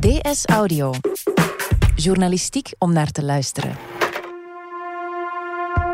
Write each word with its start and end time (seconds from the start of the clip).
DS 0.00 0.44
Audio. 0.44 0.92
Journalistiek 1.94 2.72
om 2.78 2.92
naar 2.92 3.10
te 3.10 3.24
luisteren. 3.24 3.76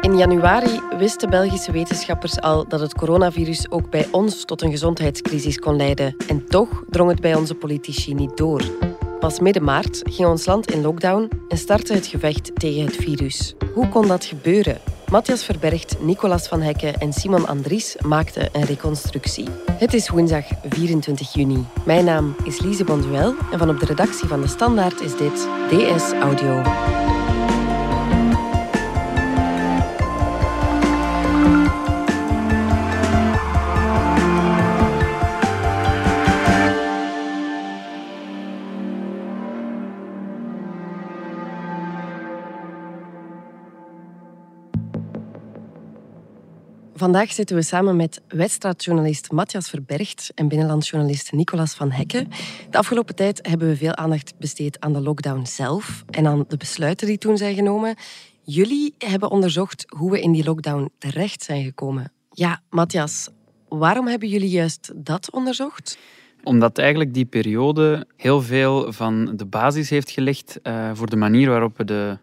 In 0.00 0.16
januari 0.16 0.80
wisten 0.98 1.30
Belgische 1.30 1.72
wetenschappers 1.72 2.40
al 2.40 2.68
dat 2.68 2.80
het 2.80 2.94
coronavirus 2.94 3.70
ook 3.70 3.90
bij 3.90 4.08
ons 4.10 4.44
tot 4.44 4.62
een 4.62 4.70
gezondheidscrisis 4.70 5.58
kon 5.58 5.76
leiden. 5.76 6.16
En 6.28 6.46
toch 6.46 6.84
drong 6.90 7.10
het 7.10 7.20
bij 7.20 7.34
onze 7.34 7.54
politici 7.54 8.14
niet 8.14 8.36
door. 8.36 8.62
Pas 9.20 9.40
midden 9.40 9.64
maart 9.64 10.00
ging 10.02 10.28
ons 10.28 10.46
land 10.46 10.70
in 10.70 10.82
lockdown 10.82 11.30
en 11.48 11.58
startte 11.58 11.94
het 11.94 12.06
gevecht 12.06 12.50
tegen 12.54 12.84
het 12.84 12.96
virus. 12.96 13.54
Hoe 13.74 13.88
kon 13.88 14.06
dat 14.08 14.24
gebeuren? 14.24 14.80
Matthias 15.10 15.44
Verbergt, 15.44 16.00
Nicolas 16.00 16.48
van 16.48 16.62
Hekken 16.62 16.94
en 16.94 17.12
Simon 17.12 17.46
Andries 17.46 17.96
maakten 18.00 18.48
een 18.52 18.64
reconstructie. 18.64 19.48
Het 19.72 19.94
is 19.94 20.08
woensdag 20.08 20.44
24 20.68 21.32
juni. 21.32 21.64
Mijn 21.84 22.04
naam 22.04 22.36
is 22.44 22.60
Lise 22.60 22.84
Bonduel 22.84 23.34
en 23.52 23.58
van 23.58 23.68
op 23.68 23.80
de 23.80 23.86
redactie 23.86 24.28
van 24.28 24.40
De 24.40 24.48
Standaard 24.48 25.00
is 25.00 25.16
dit 25.16 25.48
DS 25.68 26.12
Audio. 26.12 26.62
Vandaag 46.98 47.32
zitten 47.32 47.56
we 47.56 47.62
samen 47.62 47.96
met 47.96 48.22
wedstrijdjournalist 48.28 49.32
Matthias 49.32 49.70
Verbergt 49.70 50.32
en 50.34 50.48
binnenlandsjournalist 50.48 51.32
Nicolas 51.32 51.74
van 51.74 51.90
Hekken. 51.90 52.28
De 52.70 52.78
afgelopen 52.78 53.14
tijd 53.14 53.46
hebben 53.48 53.68
we 53.68 53.76
veel 53.76 53.94
aandacht 53.94 54.38
besteed 54.38 54.80
aan 54.80 54.92
de 54.92 55.00
lockdown 55.00 55.44
zelf 55.44 56.04
en 56.10 56.26
aan 56.26 56.44
de 56.48 56.56
besluiten 56.56 57.06
die 57.06 57.18
toen 57.18 57.36
zijn 57.36 57.54
genomen. 57.54 57.94
Jullie 58.42 58.94
hebben 58.98 59.30
onderzocht 59.30 59.84
hoe 59.88 60.10
we 60.10 60.20
in 60.20 60.32
die 60.32 60.44
lockdown 60.44 60.90
terecht 60.98 61.42
zijn 61.42 61.64
gekomen. 61.64 62.12
Ja, 62.30 62.60
Matthias, 62.70 63.28
waarom 63.68 64.06
hebben 64.06 64.28
jullie 64.28 64.50
juist 64.50 64.92
dat 64.94 65.32
onderzocht? 65.32 65.98
Omdat 66.42 66.78
eigenlijk 66.78 67.14
die 67.14 67.26
periode 67.26 68.06
heel 68.16 68.42
veel 68.42 68.92
van 68.92 69.36
de 69.36 69.46
basis 69.46 69.90
heeft 69.90 70.10
gelegd 70.10 70.58
uh, 70.62 70.90
voor 70.94 71.10
de 71.10 71.16
manier 71.16 71.48
waarop 71.48 71.76
we 71.76 71.84
de 71.84 72.18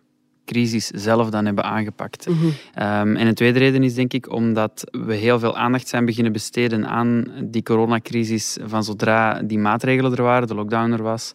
crisis 0.45 0.88
zelf 0.88 1.30
dan 1.30 1.45
hebben 1.45 1.63
aangepakt. 1.63 2.27
Mhm. 2.27 2.45
Um, 2.45 3.16
en 3.16 3.27
een 3.27 3.33
tweede 3.33 3.59
reden 3.59 3.83
is 3.83 3.94
denk 3.94 4.13
ik 4.13 4.31
omdat 4.31 4.83
we 4.91 5.13
heel 5.13 5.39
veel 5.39 5.58
aandacht 5.58 5.88
zijn 5.88 6.05
beginnen 6.05 6.31
besteden 6.31 6.88
aan 6.88 7.25
die 7.44 7.63
coronacrisis 7.63 8.58
van 8.63 8.83
zodra 8.83 9.41
die 9.41 9.59
maatregelen 9.59 10.16
er 10.16 10.23
waren, 10.23 10.47
de 10.47 10.55
lockdown 10.55 10.91
er 10.91 11.03
was. 11.03 11.33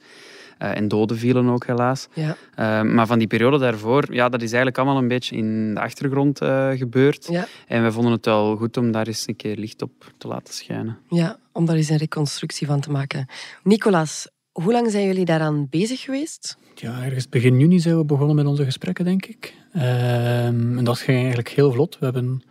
Uh, 0.62 0.77
en 0.77 0.89
doden 0.89 1.19
vielen 1.19 1.48
ook 1.48 1.67
helaas. 1.67 2.09
Ja. 2.12 2.37
Uh, 2.59 2.92
maar 2.92 3.06
van 3.06 3.19
die 3.19 3.27
periode 3.27 3.59
daarvoor, 3.59 4.15
ja, 4.15 4.28
dat 4.28 4.42
is 4.42 4.48
eigenlijk 4.48 4.78
allemaal 4.78 5.03
een 5.03 5.09
beetje 5.09 5.37
in 5.37 5.75
de 5.75 5.81
achtergrond 5.81 6.43
uh, 6.43 6.70
gebeurd. 6.70 7.27
Ja. 7.31 7.47
En 7.67 7.84
we 7.84 7.93
vonden 7.93 8.12
het 8.12 8.25
wel 8.25 8.56
goed 8.56 8.77
om 8.77 8.93
daar 8.93 9.06
eens 9.06 9.27
een 9.27 9.37
keer 9.37 9.56
licht 9.56 9.83
op 9.83 10.12
te 10.19 10.28
laten 10.28 10.55
schijnen. 10.55 10.98
Ja, 11.09 11.37
om 11.53 11.65
daar 11.65 11.77
eens 11.77 11.89
een 11.89 11.97
reconstructie 11.97 12.67
van 12.67 12.81
te 12.81 12.91
maken. 12.91 13.27
Nicolas, 13.62 14.28
hoe 14.62 14.73
lang 14.73 14.91
zijn 14.91 15.06
jullie 15.06 15.25
daaraan 15.25 15.67
bezig 15.70 16.01
geweest? 16.01 16.59
Ja, 16.75 17.05
ergens 17.05 17.28
begin 17.28 17.59
juni 17.59 17.81
zijn 17.81 17.97
we 17.98 18.05
begonnen 18.05 18.37
met 18.37 18.47
onze 18.47 18.65
gesprekken, 18.65 19.05
denk 19.05 19.27
ik. 19.27 19.55
Um, 19.75 20.78
en 20.78 20.84
dat 20.84 20.98
ging 20.98 21.19
eigenlijk 21.19 21.48
heel 21.48 21.73
vlot. 21.73 21.98
We 21.98 22.05
hebben 22.05 22.42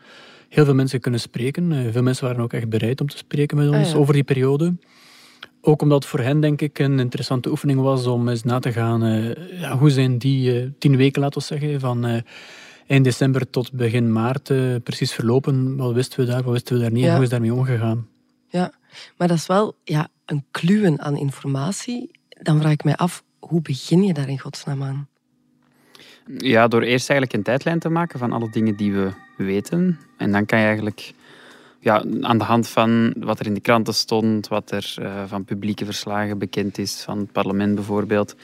heel 0.50 0.66
veel 0.66 0.74
mensen 0.74 1.00
kunnen 1.00 1.20
spreken. 1.20 1.72
Uh, 1.72 1.92
veel 1.92 2.02
mensen 2.02 2.26
waren 2.26 2.42
ook 2.42 2.54
echt 2.54 2.70
bereid 2.70 3.02
om 3.02 3.08
te 3.08 3.18
spreken 3.18 3.58
met 3.58 3.68
ons 3.68 3.88
ah, 3.88 3.92
ja. 3.92 3.98
over 3.98 4.14
die 4.14 4.24
periode. 4.24 4.76
Ook 5.62 5.82
omdat 5.82 6.06
voor 6.06 6.20
hen, 6.20 6.40
denk 6.40 6.62
ik, 6.62 6.80
een 6.80 7.00
interessante 7.00 7.50
oefening 7.50 7.80
was 7.80 8.06
om 8.06 8.30
eens 8.30 8.44
na 8.44 8.60
te 8.60 8.72
gaan. 8.72 9.06
Uh, 9.06 9.60
ja, 9.60 9.78
hoe 9.78 9.90
zijn 9.90 10.18
die 10.18 10.64
uh, 10.64 10.70
tien 10.80 10.96
weken, 10.96 11.22
laten 11.22 11.40
we 11.40 11.46
zeggen, 11.46 11.80
van 11.80 12.24
eind 12.88 13.04
december 13.04 13.50
tot 13.50 13.72
begin 13.72 14.12
maart 14.12 14.52
precies 14.84 15.14
verlopen? 15.14 15.76
Wat 15.76 15.94
wisten 15.94 16.20
we 16.20 16.26
daar, 16.26 16.44
wat 16.44 16.54
wisten 16.54 16.76
we 16.76 16.82
daar 16.82 16.92
niet 16.92 17.04
Ja. 17.04 17.08
en 17.08 17.16
hoe 17.16 17.24
is 17.24 17.30
daarmee 17.30 17.54
omgegaan? 17.54 18.08
Ja, 18.50 18.74
maar 19.18 19.28
dat 19.28 19.38
is 19.38 19.48
wel 19.48 19.76
ja, 19.84 20.10
een 20.28 20.46
kluwen 20.52 21.02
aan 21.02 21.18
informatie. 21.18 22.12
Dan 22.30 22.60
vraag 22.60 22.72
ik 22.72 22.84
mij 22.84 22.96
af, 22.96 23.24
hoe 23.40 23.62
begin 23.62 24.04
je 24.04 24.14
daar 24.14 24.30
in 24.30 24.40
godsnaam 24.40 24.84
aan? 24.84 25.08
Ja, 26.38 26.68
door 26.68 26.82
eerst 26.82 27.10
eigenlijk 27.10 27.34
een 27.34 27.44
tijdlijn 27.44 27.80
te 27.80 27.90
maken 27.90 28.20
van 28.20 28.32
alle 28.32 28.50
dingen 28.50 28.76
die 28.76 28.94
we 28.94 29.12
weten. 29.38 30.00
En 30.18 30.32
dan 30.32 30.46
kan 30.46 30.60
je 30.60 30.66
eigenlijk 30.66 31.14
ja, 31.80 32.04
aan 32.22 32.38
de 32.38 32.44
hand 32.44 32.68
van 32.68 33.14
wat 33.18 33.40
er 33.40 33.46
in 33.46 33.54
de 33.54 33.60
kranten 33.60 33.94
stond, 33.94 34.48
wat 34.48 34.72
er 34.72 34.96
uh, 35.00 35.24
van 35.28 35.46
publieke 35.46 35.86
verslagen 35.86 36.38
bekend 36.38 36.78
is, 36.78 37.02
van 37.02 37.18
het 37.18 37.32
parlement 37.32 37.76
bijvoorbeeld. 37.76 38.36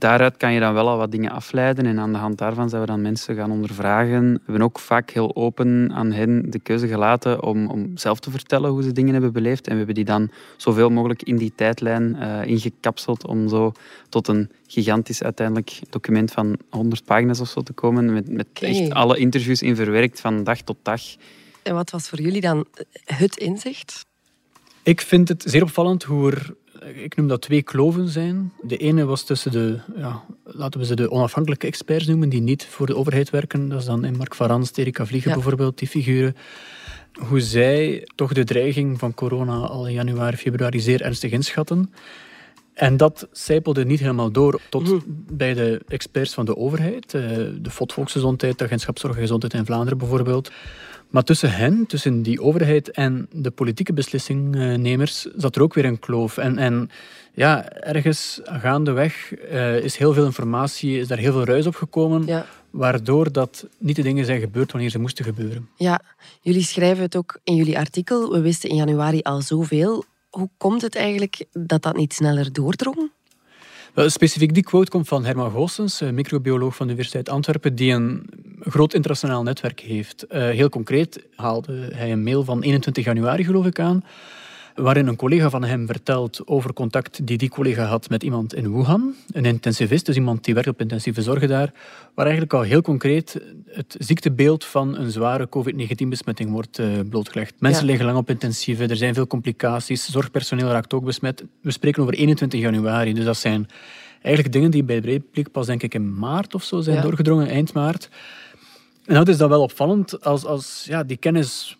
Daaruit 0.00 0.36
kan 0.36 0.52
je 0.52 0.60
dan 0.60 0.74
wel 0.74 0.88
al 0.88 0.96
wat 0.96 1.10
dingen 1.10 1.30
afleiden 1.30 1.86
en 1.86 1.98
aan 1.98 2.12
de 2.12 2.18
hand 2.18 2.38
daarvan 2.38 2.68
zijn 2.68 2.80
we 2.80 2.86
dan 2.86 3.02
mensen 3.02 3.34
gaan 3.36 3.50
ondervragen. 3.50 4.32
We 4.32 4.40
hebben 4.44 4.62
ook 4.62 4.78
vaak 4.78 5.10
heel 5.10 5.36
open 5.36 5.92
aan 5.94 6.12
hen 6.12 6.50
de 6.50 6.58
keuze 6.58 6.88
gelaten 6.88 7.42
om, 7.42 7.66
om 7.66 7.96
zelf 7.96 8.20
te 8.20 8.30
vertellen 8.30 8.70
hoe 8.70 8.82
ze 8.82 8.92
dingen 8.92 9.12
hebben 9.12 9.32
beleefd. 9.32 9.66
En 9.66 9.70
we 9.70 9.76
hebben 9.76 9.94
die 9.94 10.04
dan 10.04 10.30
zoveel 10.56 10.90
mogelijk 10.90 11.22
in 11.22 11.36
die 11.36 11.52
tijdlijn 11.54 12.16
uh, 12.16 12.44
ingekapseld 12.44 13.26
om 13.26 13.48
zo 13.48 13.72
tot 14.08 14.28
een 14.28 14.50
gigantisch 14.66 15.22
uiteindelijk 15.22 15.80
document 15.90 16.32
van 16.32 16.56
100 16.70 17.04
pagina's 17.04 17.40
of 17.40 17.48
zo 17.48 17.60
te 17.60 17.72
komen. 17.72 18.12
Met, 18.12 18.28
met 18.28 18.46
echt 18.52 18.92
alle 18.92 19.18
interviews 19.18 19.62
in 19.62 19.76
verwerkt 19.76 20.20
van 20.20 20.44
dag 20.44 20.60
tot 20.60 20.76
dag. 20.82 21.02
En 21.62 21.74
wat 21.74 21.90
was 21.90 22.08
voor 22.08 22.20
jullie 22.20 22.40
dan 22.40 22.66
het 23.04 23.36
inzicht? 23.36 24.08
Ik 24.82 25.00
vind 25.00 25.28
het 25.28 25.44
zeer 25.46 25.62
opvallend 25.62 26.02
hoe 26.02 26.30
er, 26.30 26.54
ik 26.94 27.16
noem 27.16 27.28
dat 27.28 27.40
twee 27.40 27.62
kloven 27.62 28.08
zijn. 28.08 28.52
De 28.62 28.76
ene 28.76 29.04
was 29.04 29.22
tussen 29.24 29.52
de, 29.52 29.78
ja, 29.96 30.24
laten 30.44 30.80
we 30.80 30.86
ze 30.86 30.94
de 30.96 31.10
onafhankelijke 31.10 31.66
experts 31.66 32.06
noemen, 32.06 32.28
die 32.28 32.40
niet 32.40 32.66
voor 32.66 32.86
de 32.86 32.96
overheid 32.96 33.30
werken. 33.30 33.68
Dat 33.68 33.78
is 33.80 33.84
dan 33.86 34.16
Mark 34.16 34.34
van 34.34 34.46
Rans, 34.46 34.70
Erika 34.74 35.06
Vliegen 35.06 35.28
Ja. 35.30 35.36
bijvoorbeeld, 35.36 35.78
die 35.78 35.88
figuren. 35.88 36.36
Hoe 37.28 37.40
zij 37.40 38.08
toch 38.14 38.32
de 38.32 38.44
dreiging 38.44 38.98
van 38.98 39.14
corona 39.14 39.54
al 39.56 39.86
in 39.86 39.92
januari, 39.94 40.36
februari 40.36 40.80
zeer 40.80 41.02
ernstig 41.02 41.30
inschatten. 41.30 41.92
En 42.74 42.96
dat 42.96 43.28
zijpelde 43.32 43.84
niet 43.84 44.00
helemaal 44.00 44.30
door 44.30 44.60
tot 44.68 44.82
Mhm. 44.82 44.98
bij 45.32 45.54
de 45.54 45.80
experts 45.88 46.34
van 46.34 46.44
de 46.44 46.56
overheid. 46.56 47.14
eh, 47.14 47.22
De 47.60 47.70
FOD 47.70 47.92
Volksgezondheid, 47.92 48.58
de 48.58 48.64
Agentschap 48.64 48.98
Zorg 48.98 49.14
en 49.14 49.20
Gezondheid 49.20 49.54
in 49.54 49.64
Vlaanderen 49.66 49.98
bijvoorbeeld. 49.98 50.50
Maar 51.10 51.22
tussen 51.22 51.52
hen, 51.52 51.86
tussen 51.86 52.22
die 52.22 52.40
overheid 52.42 52.90
en 52.90 53.28
de 53.32 53.50
politieke 53.50 53.92
beslissingnemers, 53.92 55.26
zat 55.36 55.56
er 55.56 55.62
ook 55.62 55.74
weer 55.74 55.84
een 55.84 55.98
kloof. 55.98 56.38
En, 56.38 56.58
en 56.58 56.90
ja, 57.34 57.68
ergens 57.72 58.40
gaandeweg 58.44 59.32
uh, 59.52 59.76
is 59.84 59.96
heel 59.96 60.12
veel 60.12 60.24
informatie, 60.24 60.98
is 60.98 61.08
daar 61.08 61.18
heel 61.18 61.32
veel 61.32 61.44
ruis 61.44 61.66
op 61.66 61.74
gekomen, 61.74 62.26
Ja. 62.26 62.46
waardoor 62.70 63.32
dat 63.32 63.66
niet 63.78 63.96
de 63.96 64.02
dingen 64.02 64.24
zijn 64.24 64.40
gebeurd 64.40 64.72
wanneer 64.72 64.90
ze 64.90 64.98
moesten 64.98 65.24
gebeuren. 65.24 65.68
Ja, 65.76 66.00
jullie 66.40 66.62
schrijven 66.62 67.02
het 67.02 67.16
ook 67.16 67.38
in 67.44 67.54
jullie 67.54 67.78
artikel. 67.78 68.30
We 68.32 68.40
wisten 68.40 68.70
in 68.70 68.76
januari 68.76 69.20
al 69.22 69.40
zoveel. 69.42 70.04
Hoe 70.30 70.48
komt 70.56 70.82
het 70.82 70.96
eigenlijk 70.96 71.44
dat 71.52 71.82
dat 71.82 71.96
niet 71.96 72.12
sneller 72.14 72.52
doordrong? 72.52 73.10
Specifiek 73.94 74.54
die 74.54 74.62
quote 74.62 74.90
komt 74.90 75.08
van 75.08 75.24
Herman 75.24 75.50
Goossens, 75.50 76.00
eh, 76.00 76.10
microbioloog 76.10 76.76
van 76.76 76.86
de 76.86 76.92
Universiteit 76.92 77.28
Antwerpen, 77.28 77.74
die 77.74 77.92
een 77.92 78.26
groot 78.60 78.94
internationaal 78.94 79.42
netwerk 79.42 79.80
heeft. 79.80 80.24
Uh, 80.28 80.48
heel 80.48 80.68
concreet 80.68 81.26
haalde 81.34 81.88
hij 81.92 82.12
een 82.12 82.22
mail 82.22 82.44
van 82.44 82.62
21 82.62 83.04
januari, 83.04 83.44
geloof 83.44 83.66
ik, 83.66 83.78
aan, 83.78 84.04
waarin 84.74 85.06
een 85.06 85.16
collega 85.16 85.50
van 85.50 85.64
hem 85.64 85.86
vertelt 85.86 86.42
over 86.44 86.72
contact 86.72 87.26
die 87.26 87.38
die 87.38 87.48
collega 87.48 87.84
had 87.84 88.08
met 88.08 88.22
iemand 88.22 88.54
in 88.54 88.72
Wuhan, 88.72 89.14
een 89.32 89.44
intensivist, 89.44 90.06
dus 90.06 90.16
iemand 90.16 90.44
die 90.44 90.54
werkt 90.54 90.68
op 90.68 90.80
intensieve 90.80 91.22
zorgen 91.22 91.48
daar, 91.48 91.72
waar 92.14 92.26
eigenlijk 92.26 92.54
al 92.54 92.62
heel 92.62 92.82
concreet 92.82 93.40
het 93.72 93.96
ziektebeeld 93.98 94.64
van 94.64 94.96
een 94.96 95.10
zware 95.10 95.48
COVID-19-besmetting 95.48 96.50
wordt 96.50 96.78
uh, 96.78 96.86
blootgelegd. 97.08 97.54
Mensen 97.58 97.82
Ja. 97.82 97.86
liggen 97.88 98.06
lang 98.06 98.18
op 98.18 98.30
intensieve, 98.30 98.86
er 98.86 98.96
zijn 98.96 99.14
veel 99.14 99.26
complicaties, 99.26 100.04
zorgpersoneel 100.10 100.68
raakt 100.68 100.92
ook 100.94 101.04
besmet. 101.04 101.44
We 101.62 101.70
spreken 101.70 102.02
over 102.02 102.14
21 102.14 102.60
januari, 102.60 103.12
dus 103.14 103.24
dat 103.24 103.36
zijn 103.36 103.68
eigenlijk 104.22 104.52
dingen 104.54 104.70
die 104.70 104.84
bij 104.84 104.94
het 104.94 105.04
breed 105.04 105.24
publiek 105.24 105.50
pas 105.50 105.66
denk 105.66 105.82
ik 105.82 105.94
in 105.94 106.18
maart 106.18 106.54
of 106.54 106.64
zo 106.64 106.80
zijn 106.80 106.96
Ja. 106.96 107.02
doorgedrongen, 107.02 107.48
eind 107.48 107.72
maart. 107.72 108.08
En 109.04 109.14
dat 109.14 109.28
is 109.28 109.36
dan 109.36 109.48
wel 109.48 109.62
opvallend 109.62 110.24
als, 110.24 110.44
als 110.44 110.84
ja, 110.88 111.02
die 111.04 111.16
kennis 111.16 111.78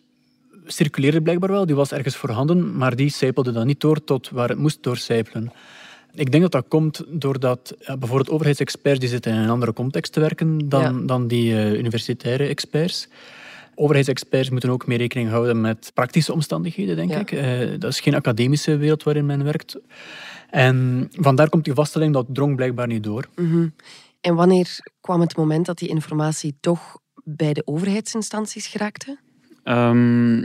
circuleerde 0.67 1.23
blijkbaar 1.23 1.51
wel, 1.51 1.67
die 1.67 1.75
was 1.75 1.93
ergens 1.93 2.17
voorhanden, 2.17 2.77
maar 2.77 2.97
die 2.97 3.11
sijpelde 3.11 3.53
dan 3.53 3.67
niet 3.67 3.81
door 3.81 4.05
tot 4.05 4.29
waar 4.31 4.49
het 4.49 4.59
moest 4.59 4.83
doorcijpelen. 4.83 5.53
Ik 6.15 6.31
denk 6.31 6.43
dat 6.43 6.53
dat 6.53 6.65
komt 6.69 7.05
doordat 7.09 7.75
ja, 7.79 7.97
bijvoorbeeld 7.97 8.31
overheidsexperts 8.31 9.01
die 9.01 9.09
zitten 9.09 9.33
in 9.33 9.39
een 9.39 9.51
andere 9.51 9.73
context 9.73 10.13
te 10.13 10.21
werken 10.21 10.69
dan, 10.69 10.83
Ja. 10.83 11.07
dan 11.07 11.27
die 11.27 11.53
uh, 11.53 11.73
universitaire 11.73 12.47
experts. 12.47 13.09
Overheidsexperts 13.75 14.51
moeten 14.51 14.71
ook 14.71 14.87
meer 14.87 14.99
rekening 14.99 15.29
houden 15.31 15.61
met 15.61 15.91
praktische 15.95 16.33
omstandigheden, 16.33 16.97
denk 16.97 17.11
Ja. 17.11 17.19
ik. 17.19 17.33
Uh, 17.33 17.79
dat 17.79 17.91
is 17.91 18.01
geen 18.01 18.15
academische 18.15 18.77
wereld 18.77 19.03
waarin 19.03 19.27
men 19.27 19.45
werkt. 19.45 19.77
En 20.51 21.09
vandaar 21.13 21.49
komt 21.49 21.65
die 21.65 21.75
vaststelling 21.75 22.13
dat 22.13 22.27
drong 22.29 22.57
blijkbaar 22.57 22.87
niet 22.87 23.05
door. 23.05 23.29
Mhm. 23.37 23.69
En 24.21 24.35
wanneer 24.35 24.79
kwam 25.01 25.21
het 25.21 25.37
moment 25.37 25.67
dat 25.67 25.79
die 25.79 25.89
informatie 25.89 26.55
toch 26.61 26.99
bij 27.25 27.53
de 27.53 27.63
overheidsinstanties 27.65 28.67
geraakte? 28.67 29.19
Um, 29.65 30.43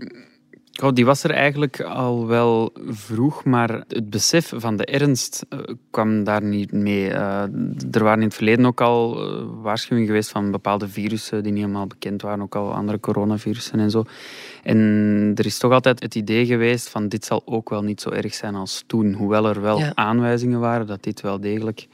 Oh, 0.83 0.93
die 0.93 1.05
was 1.05 1.23
er 1.23 1.31
eigenlijk 1.31 1.81
al 1.81 2.27
wel 2.27 2.73
vroeg, 2.87 3.43
maar 3.43 3.83
het 3.87 4.09
besef 4.09 4.53
van 4.55 4.75
de 4.75 4.85
ernst 4.85 5.45
uh, 5.49 5.59
kwam 5.91 6.23
daar 6.23 6.43
niet 6.43 6.71
mee. 6.71 7.09
Uh, 7.09 7.41
er 7.91 8.03
waren 8.03 8.19
in 8.19 8.25
het 8.25 8.35
verleden 8.35 8.65
ook 8.65 8.81
al 8.81 9.31
uh, 9.31 9.43
waarschuwingen 9.61 10.07
geweest 10.07 10.29
van 10.29 10.51
bepaalde 10.51 10.87
virussen 10.87 11.43
die 11.43 11.51
niet 11.51 11.61
helemaal 11.61 11.87
bekend 11.87 12.21
waren, 12.21 12.41
ook 12.41 12.55
al 12.55 12.73
andere 12.73 12.99
coronavirussen 12.99 13.79
en 13.79 13.91
zo. 13.91 14.03
En 14.63 15.31
er 15.35 15.45
is 15.45 15.57
toch 15.57 15.71
altijd 15.71 16.03
het 16.03 16.15
idee 16.15 16.45
geweest 16.45 16.89
van 16.89 17.07
dit 17.07 17.25
zal 17.25 17.41
ook 17.45 17.69
wel 17.69 17.83
niet 17.83 18.01
zo 18.01 18.09
erg 18.09 18.33
zijn 18.33 18.55
als 18.55 18.83
toen, 18.87 19.13
hoewel 19.13 19.47
er 19.47 19.61
wel 19.61 19.79
ja. 19.79 19.91
aanwijzingen 19.93 20.59
waren 20.59 20.87
dat 20.87 21.03
dit 21.03 21.21
wel 21.21 21.39
degelijk 21.39 21.87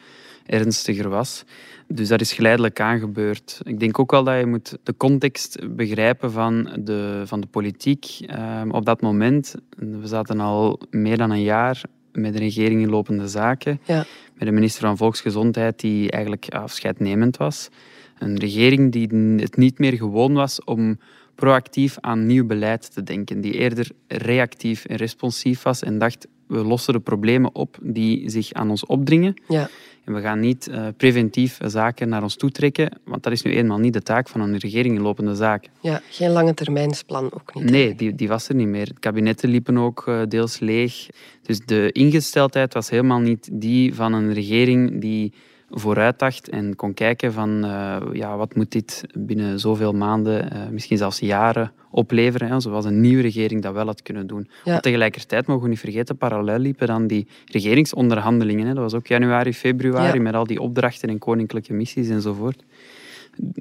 ernstiger 0.52 1.10
was. 1.10 1.44
Dus 1.88 2.08
dat 2.08 2.22
is 2.22 2.34
geleidelijk 2.34 2.80
aangebeurd. 2.80 3.60
Ik 3.64 3.80
denk 3.80 4.00
ook 4.00 4.12
wel 4.12 4.24
dat 4.24 4.40
je 4.40 4.46
moet 4.46 4.78
de 4.84 4.98
context 4.98 5.76
begrijpen 5.76 6.32
van 6.32 6.70
de, 6.80 7.22
van 7.26 7.42
de 7.42 7.48
politiek. 7.48 8.20
Uh, 8.22 8.62
op 8.72 8.86
dat 8.86 9.02
moment, 9.02 9.56
we 9.78 10.08
zaten 10.08 10.40
al 10.40 10.80
meer 10.90 11.18
dan 11.18 11.32
een 11.32 11.42
jaar 11.42 11.82
met 12.12 12.34
de 12.34 12.40
regering 12.40 12.82
in 12.82 12.90
lopende 12.90 13.28
zaken. 13.28 13.80
Ja. 13.84 14.06
Met 14.34 14.48
een 14.48 14.54
minister 14.54 14.82
van 14.82 14.98
Volksgezondheid 14.98 15.80
die 15.80 16.12
eigenlijk 16.12 16.48
afscheidnemend 16.50 17.38
was. 17.38 17.70
Een 18.18 18.40
regering 18.40 18.92
die 18.92 19.08
het 19.42 19.58
niet 19.58 19.80
meer 19.80 19.94
gewoon 19.98 20.34
was 20.34 20.64
om 20.64 21.00
proactief 21.36 21.98
aan 22.00 22.26
nieuw 22.26 22.46
beleid 22.46 22.94
te 22.94 23.04
denken. 23.04 23.42
Die 23.42 23.54
eerder 23.54 23.90
reactief 24.08 24.86
en 24.86 24.96
responsief 24.96 25.64
was 25.64 25.84
en 25.84 25.98
dacht, 25.98 26.28
we 26.48 26.64
lossen 26.64 26.94
de 26.94 27.00
problemen 27.00 27.56
op 27.56 27.78
die 27.82 28.30
zich 28.30 28.54
aan 28.54 28.70
ons 28.70 28.86
opdringen. 28.86 29.34
Ja. 29.48 29.70
En 30.06 30.14
we 30.14 30.22
gaan 30.22 30.40
niet 30.40 30.68
uh, 30.68 30.88
preventief 30.98 31.58
zaken 31.66 32.10
naar 32.10 32.24
ons 32.24 32.36
toe 32.36 32.52
trekken, 32.52 33.00
want 33.04 33.24
dat 33.24 33.32
is 33.32 33.42
nu 33.42 33.52
eenmaal 33.52 33.78
niet 33.78 33.94
de 33.94 34.02
taak 34.02 34.30
van 34.30 34.42
een 34.42 34.58
regering 34.58 34.96
in 34.96 35.02
lopende 35.02 35.36
zaken. 35.36 35.72
Ja, 35.80 36.02
geen 36.10 36.32
lange 36.32 36.54
termijnsplan 36.54 37.26
ook 37.34 37.54
niet. 37.54 37.70
Nee, 37.70 37.96
die, 37.96 38.16
die 38.16 38.28
was 38.28 38.50
er 38.50 38.56
niet 38.56 38.68
meer. 38.68 38.92
Kabinetten 39.00 39.50
liepen 39.50 39.78
ook 39.78 40.06
uh, 40.08 40.22
deels 40.28 40.60
leeg. 40.60 41.08
Dus 41.42 41.60
de 41.66 41.92
ingesteldheid 41.92 42.74
was 42.74 42.90
helemaal 42.90 43.20
niet 43.20 43.50
die 43.52 43.96
van 43.96 44.14
een 44.14 44.34
regering 44.34 45.02
die 45.02 45.34
vooruitdacht 45.72 46.50
en 46.50 46.76
kon 46.76 46.94
kijken 46.94 47.34
van 47.34 47.66
uh, 47.66 47.98
ja, 48.14 48.38
wat 48.38 48.56
moet 48.56 48.72
dit 48.72 49.04
binnen 49.18 49.60
zoveel 49.60 49.94
maanden, 49.94 50.54
uh, 50.54 50.68
misschien 50.70 50.98
zelfs 50.98 51.20
jaren 51.20 51.72
opleveren. 51.92 52.48
Hè, 52.48 52.60
zoals 52.60 52.86
een 52.86 53.02
nieuwe 53.02 53.22
regering 53.22 53.62
dat 53.62 53.74
wel 53.74 53.86
had 53.86 54.02
kunnen 54.02 54.28
doen. 54.28 54.48
Ja. 54.64 54.72
Maar 54.72 54.82
tegelijkertijd 54.82 55.48
mogen 55.48 55.64
we 55.64 55.70
niet 55.70 55.80
vergeten, 55.80 56.18
parallel 56.18 56.58
liepen 56.58 56.88
dan 56.88 57.08
die 57.08 57.28
regeringsonderhandelingen. 57.46 58.68
Hè. 58.68 58.74
Dat 58.74 58.84
was 58.84 58.94
ook 58.94 59.08
januari, 59.08 59.54
februari, 59.54 60.18
ja. 60.18 60.22
met 60.22 60.34
al 60.34 60.46
die 60.46 60.62
opdrachten 60.62 61.10
en 61.10 61.20
koninklijke 61.20 61.74
missies 61.74 62.10
enzovoort. 62.10 62.64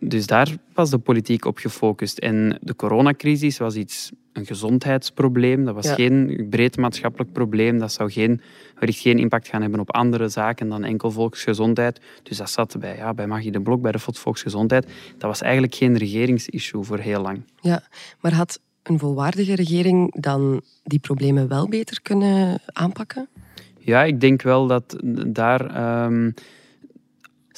Dus 0.00 0.26
daar 0.26 0.56
was 0.74 0.90
de 0.90 0.98
politiek 0.98 1.44
op 1.44 1.58
gefocust. 1.58 2.18
En 2.18 2.58
de 2.60 2.76
coronacrisis 2.76 3.58
was 3.58 3.74
iets, 3.74 4.10
een 4.32 4.46
gezondheidsprobleem. 4.46 5.64
Dat 5.64 5.74
was 5.74 5.86
ja. 5.86 5.94
geen 5.94 6.46
breed 6.50 6.76
maatschappelijk 6.76 7.32
probleem. 7.32 7.78
Dat 7.78 7.92
zou 7.92 8.10
geen, 8.10 8.40
wellicht 8.78 9.00
geen 9.00 9.18
impact 9.18 9.48
gaan 9.48 9.62
hebben 9.62 9.80
op 9.80 9.92
andere 9.92 10.28
zaken 10.28 10.68
dan 10.68 10.84
enkel 10.84 11.10
volksgezondheid. 11.10 12.00
Dus 12.22 12.36
dat 12.36 12.50
zat 12.50 12.76
bij, 12.78 12.96
ja, 12.96 13.14
bij 13.14 13.26
Magie 13.26 13.52
de 13.52 13.60
Blok, 13.60 13.82
bij 13.82 13.92
de 13.92 13.98
Volksgezondheid. 13.98 14.86
Dat 15.18 15.28
was 15.28 15.40
eigenlijk 15.40 15.74
geen 15.74 15.96
regeringsissue 15.96 16.82
voor 16.82 16.98
heel 16.98 17.20
lang. 17.20 17.42
Ja, 17.60 17.82
maar 18.20 18.32
had 18.32 18.60
een 18.82 18.98
volwaardige 18.98 19.54
regering 19.54 20.20
dan 20.20 20.60
die 20.82 20.98
problemen 20.98 21.48
wel 21.48 21.68
beter 21.68 22.02
kunnen 22.02 22.60
aanpakken? 22.66 23.28
Ja, 23.78 24.02
ik 24.02 24.20
denk 24.20 24.42
wel 24.42 24.66
dat 24.66 24.96
daar... 25.26 26.04
Um, 26.04 26.34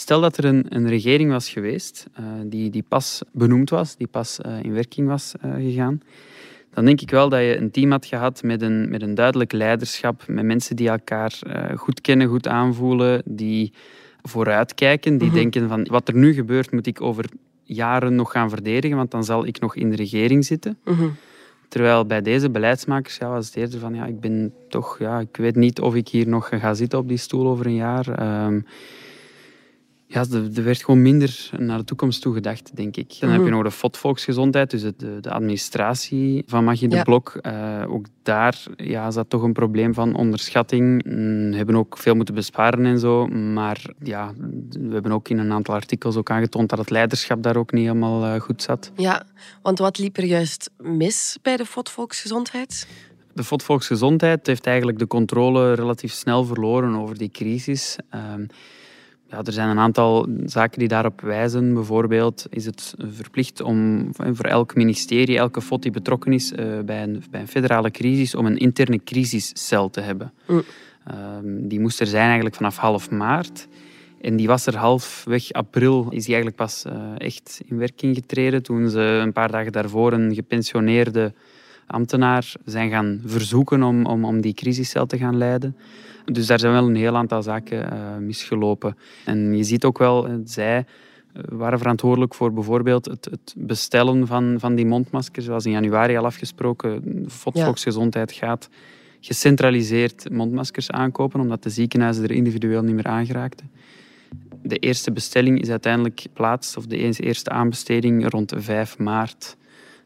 Stel 0.03 0.21
dat 0.21 0.37
er 0.37 0.45
een, 0.45 0.65
een 0.69 0.89
regering 0.89 1.31
was 1.31 1.49
geweest 1.49 2.07
uh, 2.21 2.27
die, 2.45 2.71
die 2.71 2.85
pas 2.89 3.23
benoemd 3.33 3.71
was, 3.71 3.97
die 3.97 4.07
pas 4.07 4.39
uh, 4.47 4.63
in 4.63 4.73
werking 4.73 5.09
was 5.09 5.35
uh, 5.45 5.55
gegaan, 5.55 6.01
dan 6.75 6.85
denk 6.85 7.01
ik 7.01 7.11
wel 7.11 7.29
dat 7.29 7.41
je 7.41 7.57
een 7.57 7.71
team 7.71 7.91
had 7.91 8.07
gehad 8.07 8.43
met 8.43 8.63
een, 8.63 8.91
met 8.91 9.03
een 9.03 9.15
duidelijk 9.15 9.53
leiderschap, 9.53 10.25
met 10.27 10.45
mensen 10.45 10.77
die 10.77 10.89
elkaar 10.89 11.39
goed 11.77 12.01
kennen, 12.01 12.29
goed 12.29 12.49
aanvoelen, 12.49 13.23
die 13.25 13.73
vooruitkijken, 14.23 15.19
die 15.19 15.29
mm 15.29 15.35
-hmm. 15.35 15.43
denken 15.43 15.69
van 15.69 15.87
wat 15.91 16.09
er 16.09 16.15
nu 16.15 16.33
gebeurt 16.33 16.73
moet 16.73 16.87
ik 16.87 17.01
over 17.01 17.25
jaren 17.63 18.15
nog 18.15 18.31
gaan 18.31 18.51
verdedigen, 18.51 18.97
want 18.97 19.11
dan 19.11 19.25
zal 19.25 19.47
ik 19.47 19.61
nog 19.61 19.77
in 19.77 19.91
de 19.91 19.97
regering 19.97 20.45
zitten. 20.45 20.79
Mm 20.85 20.95
-hmm. 20.95 21.15
Terwijl 21.69 22.07
bij 22.07 22.23
deze 22.23 22.51
beleidsmakers 22.51 23.17
ja, 23.17 23.29
was 23.29 23.47
het 23.47 23.57
eerder 23.57 23.79
van 23.79 23.95
ja, 23.95 24.07
ik 24.07 24.21
ben 24.21 24.53
toch, 24.69 24.99
ja, 24.99 25.21
ik 25.21 25.37
weet 25.37 25.57
niet 25.57 25.81
of 25.81 25.95
ik 25.95 26.09
hier 26.09 26.29
nog 26.29 26.49
ga 26.53 26.75
zitten 26.75 26.99
op 26.99 27.09
die 27.09 27.17
stoel 27.17 27.47
over 27.47 27.67
een 27.67 27.75
jaar. 27.75 28.45
Um, 28.47 28.67
ja, 30.13 30.25
er 30.55 30.65
werd 30.65 30.85
gewoon 30.85 31.03
minder 31.03 31.51
naar 31.57 31.79
de 31.79 31.85
toekomst 31.85 32.23
toe 32.23 32.35
gedacht, 32.35 32.77
denk 32.77 32.97
ik. 32.97 33.17
Dan 33.21 33.29
mm. 33.29 33.35
heb 33.35 33.45
je 33.45 33.51
nog 33.51 33.63
de 33.63 33.71
FOD 33.71 33.97
Volksgezondheid, 33.97 34.71
dus 34.71 34.83
de, 34.83 35.21
de 35.21 35.31
administratie 35.31 36.43
van 36.47 36.65
Magie 36.65 36.89
de 36.89 36.97
ja. 36.97 37.03
Blok. 37.03 37.39
Uh, 37.43 37.85
ook 37.89 38.07
daar 38.23 38.63
ja, 38.77 39.11
zat 39.11 39.31
toch 39.31 39.43
een 39.43 39.53
probleem 39.53 39.95
van 39.95 40.15
onderschatting. 40.15 41.03
We 41.51 41.57
hebben 41.57 41.77
ook 41.77 41.99
veel 41.99 42.15
moeten 42.15 42.35
besparen 42.35 42.85
en 42.85 42.99
zo. 42.99 43.27
Maar 43.27 43.85
ja, 44.03 44.33
we 44.71 44.93
hebben 44.93 45.13
ook 45.13 45.29
in 45.29 45.39
een 45.39 45.53
aantal 45.53 45.75
artikels 45.75 46.17
ook 46.17 46.31
aangetoond 46.31 46.69
dat 46.69 46.79
het 46.79 46.91
leiderschap 46.91 47.43
daar 47.43 47.57
ook 47.57 47.73
niet 47.73 47.87
helemaal 47.87 48.35
uh, 48.35 48.41
goed 48.41 48.63
zat. 48.63 48.93
Ja, 48.97 49.27
want 49.63 49.79
wat 49.79 49.99
liep 49.99 50.17
er 50.17 50.25
juist 50.25 50.71
mis 50.79 51.39
bij 51.43 51.57
de 51.57 51.67
FOD 51.67 51.91
Volksgezondheid? 51.91 52.87
De 53.35 53.45
FOD 53.45 53.63
Volksgezondheid 53.63 54.47
heeft 54.47 54.67
eigenlijk 54.67 54.99
de 54.99 55.07
controle 55.07 55.73
relatief 55.73 56.13
snel 56.13 56.45
verloren 56.45 56.95
over 56.95 57.19
die 57.19 57.31
crisis. 57.31 57.97
Uh, 58.15 58.21
ja, 59.33 59.43
er 59.45 59.53
zijn 59.53 59.69
een 59.69 59.79
aantal 59.79 60.27
zaken 60.45 60.79
die 60.79 60.89
daarop 60.89 61.21
wijzen. 61.21 61.75
Bijvoorbeeld 61.75 62.47
is 62.51 62.65
het 62.65 62.95
verplicht 62.99 63.61
om 63.61 64.09
voor 64.13 64.45
elk 64.45 64.75
ministerie, 64.75 65.39
elke 65.39 65.61
FOD 65.61 65.83
die 65.83 65.91
betrokken 65.91 66.33
is 66.33 66.53
uh, 66.53 66.81
bij, 66.81 67.03
een, 67.03 67.23
bij 67.31 67.41
een 67.41 67.49
federale 67.49 67.91
crisis, 67.91 68.35
om 68.35 68.47
een 68.47 68.57
interne 68.57 69.03
crisiscel 69.05 69.91
te 69.91 70.01
hebben. 70.01 70.33
Mm. 70.47 70.63
Uh, 71.11 71.17
die 71.45 71.81
moest 71.81 72.01
er 72.01 72.07
zijn 72.07 72.27
eigenlijk 72.27 72.55
vanaf 72.55 72.77
half 72.77 73.11
maart. 73.11 73.69
En 74.21 74.37
die 74.37 74.47
was 74.47 74.67
er 74.67 74.77
halfweg 74.77 75.53
april, 75.53 76.07
is 76.11 76.25
die 76.25 76.35
eigenlijk 76.35 76.57
pas 76.57 76.85
uh, 76.87 76.93
echt 77.19 77.61
in 77.65 77.79
werking 77.79 78.15
getreden. 78.15 78.63
Toen 78.63 78.89
ze 78.89 79.01
een 79.01 79.33
paar 79.33 79.51
dagen 79.51 79.73
daarvoor 79.73 80.13
een 80.13 80.35
gepensioneerde 80.35 81.33
ambtenaar 81.87 82.53
zijn 82.65 82.91
gaan 82.91 83.21
verzoeken 83.25 83.83
om, 83.83 84.07
om, 84.07 84.25
om 84.25 84.41
die 84.41 84.55
crisiscel 84.55 85.07
te 85.07 85.19
gaan 85.19 85.37
leiden. 85.37 85.77
Dus 86.25 86.47
daar 86.47 86.59
zijn 86.59 86.73
wel 86.73 86.87
een 86.87 86.97
heel 86.97 87.17
aantal 87.17 87.43
zaken 87.43 87.93
uh, 87.93 88.17
misgelopen. 88.17 88.97
En 89.25 89.57
je 89.57 89.65
ziet 89.65 89.85
ook 89.85 89.99
wel, 89.99 90.27
eh, 90.27 90.35
zij 90.45 90.77
eh, 90.77 91.43
waren 91.49 91.79
verantwoordelijk 91.79 92.35
voor 92.35 92.53
bijvoorbeeld 92.53 93.05
het, 93.05 93.25
het, 93.25 93.55
bestellen 93.57 94.27
van, 94.27 94.57
van 94.59 94.75
die 94.75 94.87
mondmaskers, 94.87 95.45
zoals 95.45 95.65
in 95.65 95.73
januari 95.73 96.17
al 96.17 96.25
afgesproken. 96.25 97.25
Volksgezondheid 97.27 98.33
gaat 98.33 98.69
gecentraliseerd 99.21 100.31
mondmaskers 100.31 100.91
aankopen, 100.91 101.41
omdat 101.41 101.63
de 101.63 101.71
ziekenhuizen 101.71 102.25
er 102.25 102.31
individueel 102.31 102.83
niet 102.83 102.95
meer 102.95 103.07
aangeraakten. 103.07 103.71
De 104.63 104.77
eerste 104.77 105.13
bestelling 105.13 105.61
is 105.61 105.71
uiteindelijk 105.71 106.21
geplaatst, 106.21 106.77
of 106.77 106.87
de 106.87 106.97
eerste 106.97 107.51
aanbesteding, 107.51 108.31
rond 108.31 108.53
5 108.57 108.99
maart. 108.99 109.57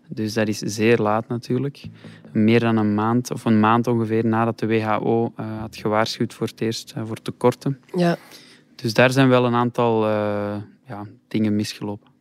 Dus 0.08 0.34
dat 0.34 0.48
is 0.48 0.58
zeer 0.58 0.98
laat 0.98 1.28
natuurlijk. 1.28 1.82
Meer 2.32 2.60
dan 2.60 2.76
een 2.76 2.94
maand, 2.94 3.30
of 3.30 3.44
een 3.44 3.60
maand 3.60 3.86
ongeveer 3.86 4.26
nadat 4.26 4.58
de 4.58 4.66
WHO 4.66 5.32
uh, 5.40 5.60
had 5.60 5.76
gewaarschuwd 5.76 6.34
voor 6.34 6.46
het 6.46 6.60
eerst 6.60 6.94
uh, 6.96 7.06
voor 7.06 7.22
tekorten. 7.22 7.80
Ja. 7.94 8.16
Dus 8.74 8.94
daar 8.94 9.10
zijn 9.10 9.28
wel 9.28 9.44
een 9.44 9.54
aantal 9.54 10.04
uh, 10.04 10.56
ja, 10.86 11.06
dingen 11.28 11.56
misgelopen. 11.56 12.14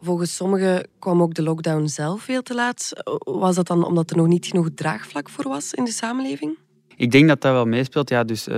Volgens 0.00 0.36
sommigen 0.36 0.88
kwam 0.98 1.22
ook 1.22 1.34
de 1.34 1.42
lockdown 1.42 1.86
zelf 1.86 2.22
veel 2.22 2.42
te 2.42 2.54
laat. 2.54 2.92
Was 3.18 3.54
dat 3.54 3.66
dan 3.66 3.84
omdat 3.84 4.10
er 4.10 4.16
nog 4.16 4.26
niet 4.26 4.46
genoeg 4.46 4.68
draagvlak 4.74 5.28
voor 5.28 5.48
was 5.48 5.74
in 5.74 5.84
de 5.84 5.90
samenleving? 5.90 6.58
Ik 7.00 7.10
denk 7.10 7.28
dat 7.28 7.40
dat 7.40 7.52
wel 7.52 7.66
meespeelt. 7.66 8.08
Ja, 8.08 8.24
dus, 8.24 8.48
uh, 8.48 8.54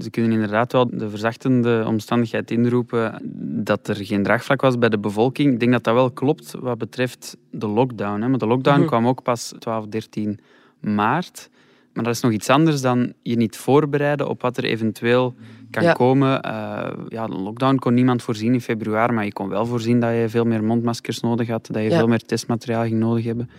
ze 0.00 0.10
kunnen 0.10 0.32
inderdaad 0.32 0.72
wel 0.72 0.88
de 0.90 1.10
verzachtende 1.10 1.84
omstandigheid 1.86 2.50
inroepen 2.50 3.22
dat 3.64 3.88
er 3.88 3.96
geen 3.96 4.22
draagvlak 4.22 4.60
was 4.60 4.78
bij 4.78 4.88
de 4.88 4.98
bevolking. 4.98 5.52
Ik 5.52 5.60
denk 5.60 5.72
dat 5.72 5.84
dat 5.84 5.94
wel 5.94 6.10
klopt 6.10 6.54
wat 6.60 6.78
betreft 6.78 7.36
de 7.50 7.66
lockdown. 7.66 8.20
Hè. 8.20 8.28
Maar 8.28 8.38
de 8.38 8.46
lockdown 8.46 8.80
mm 8.80 8.86
kwam 8.86 9.06
ook 9.06 9.22
pas 9.22 9.54
12, 9.58 9.86
13 9.86 10.38
maart. 10.80 11.50
Maar 11.92 12.04
dat 12.04 12.14
is 12.14 12.20
nog 12.20 12.32
iets 12.32 12.50
anders 12.50 12.80
dan 12.80 13.12
je 13.22 13.36
niet 13.36 13.56
voorbereiden 13.56 14.28
op 14.28 14.42
wat 14.42 14.56
er 14.56 14.64
eventueel 14.64 15.34
kan 15.70 15.82
ja. 15.82 15.92
komen. 15.92 16.28
Uh, 16.46 16.88
ja, 17.08 17.26
de 17.26 17.36
lockdown 17.36 17.76
kon 17.76 17.94
niemand 17.94 18.22
voorzien 18.22 18.52
in 18.52 18.60
februari, 18.60 19.12
maar 19.12 19.24
je 19.24 19.32
kon 19.32 19.48
wel 19.48 19.66
voorzien 19.66 20.00
dat 20.00 20.10
je 20.10 20.28
veel 20.28 20.44
meer 20.44 20.64
mondmaskers 20.64 21.20
nodig 21.20 21.48
had, 21.48 21.66
dat 21.66 21.82
je 21.82 21.90
ja. 21.90 21.98
veel 21.98 22.08
meer 22.08 22.24
testmateriaal 22.24 22.84
ging 22.84 22.98
nodig 22.98 23.24
hebben 23.24 23.50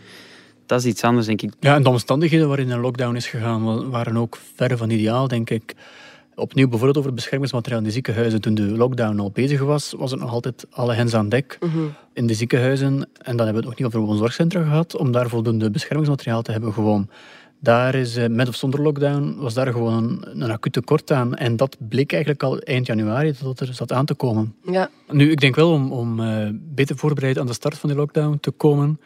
dat 0.68 0.80
is 0.80 0.86
iets 0.86 1.04
anders, 1.04 1.26
denk 1.26 1.42
ik. 1.42 1.54
Ja, 1.60 1.76
en 1.76 1.84
de 1.84 1.90
omstandigheden 1.90 2.48
waarin 2.48 2.70
een 2.70 2.80
lockdown 2.80 3.16
is 3.16 3.28
gegaan 3.28 3.90
waren 3.90 4.18
ook 4.18 4.38
verre 4.56 4.78
van 4.78 4.90
ideaal, 4.90 5.28
denk 5.28 5.50
ik. 5.50 5.76
Opnieuw 6.36 6.68
bijvoorbeeld 6.68 6.98
over 6.98 7.14
beschermingsmateriaal 7.14 7.80
in 7.80 7.86
de 7.86 7.92
ziekenhuizen. 7.92 8.42
Toen 8.42 8.56
de 8.56 8.62
lockdown 8.62 9.20
al 9.20 9.32
bezig 9.32 9.62
was, 9.62 9.94
was 9.98 10.12
het 10.12 10.20
nog 10.20 10.32
altijd 10.32 10.66
alle 10.70 10.94
hens 10.94 11.14
aan 11.14 11.30
dek 11.30 11.58
-hmm. 11.60 11.94
in 12.14 12.28
de 12.28 12.34
ziekenhuizen. 12.34 12.92
En 13.22 13.38
dan 13.38 13.46
hebben 13.46 13.48
we 13.48 13.56
het 13.56 13.66
nog 13.66 13.78
niet 13.78 13.88
over 13.88 14.10
een 14.10 14.18
zorgcentra 14.18 14.64
gehad, 14.64 14.96
om 14.96 15.12
daar 15.12 15.30
voldoende 15.30 15.72
beschermingsmateriaal 15.72 16.42
te 16.42 16.52
hebben 16.52 16.74
gewoon. 16.74 17.10
Daar 17.60 17.96
is 17.96 18.18
met 18.30 18.48
of 18.48 18.56
zonder 18.56 18.82
lockdown 18.82 19.36
was 19.38 19.54
daar 19.54 19.72
gewoon 19.72 20.22
een, 20.24 20.44
een 20.44 20.52
acuut 20.52 20.74
tekort 20.74 21.12
aan. 21.12 21.36
En 21.36 21.56
dat 21.56 21.78
bleek 21.80 22.12
eigenlijk 22.12 22.44
al 22.44 22.60
eind 22.60 22.86
januari 22.86 23.34
dat 23.42 23.60
er 23.60 23.74
zat 23.74 23.92
aan 23.92 24.06
te 24.06 24.14
komen. 24.14 24.56
Ja. 24.72 24.90
Nu, 25.12 25.32
ik 25.32 25.40
denk 25.40 25.56
wel 25.56 25.72
om, 25.72 25.92
om 25.92 26.22
beter 26.76 26.98
voorbereid 26.98 27.40
aan 27.40 27.46
de 27.46 27.54
start 27.54 27.78
van 27.78 27.90
die 27.90 27.98
lockdown 27.98 28.38
te 28.42 28.52
komen, 28.52 29.00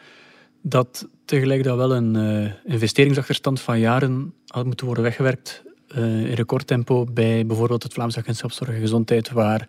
dat 0.62 1.08
tegelijk 1.24 1.64
wel 1.64 1.94
een 1.94 2.14
uh, 2.14 2.50
investeringsachterstand 2.64 3.60
van 3.60 3.78
jaren 3.78 4.34
had 4.46 4.64
moeten 4.64 4.86
worden 4.86 5.04
weggewerkt 5.04 5.62
uh, 5.96 5.98
in 6.04 6.34
recordtempo 6.34 7.04
bij 7.04 7.46
bijvoorbeeld 7.46 7.82
het 7.82 7.92
Vlaams 7.92 8.18
Agentschap 8.18 8.52
Zorg 8.52 8.70
en 8.70 8.80
Gezondheid, 8.80 9.30
waar 9.30 9.68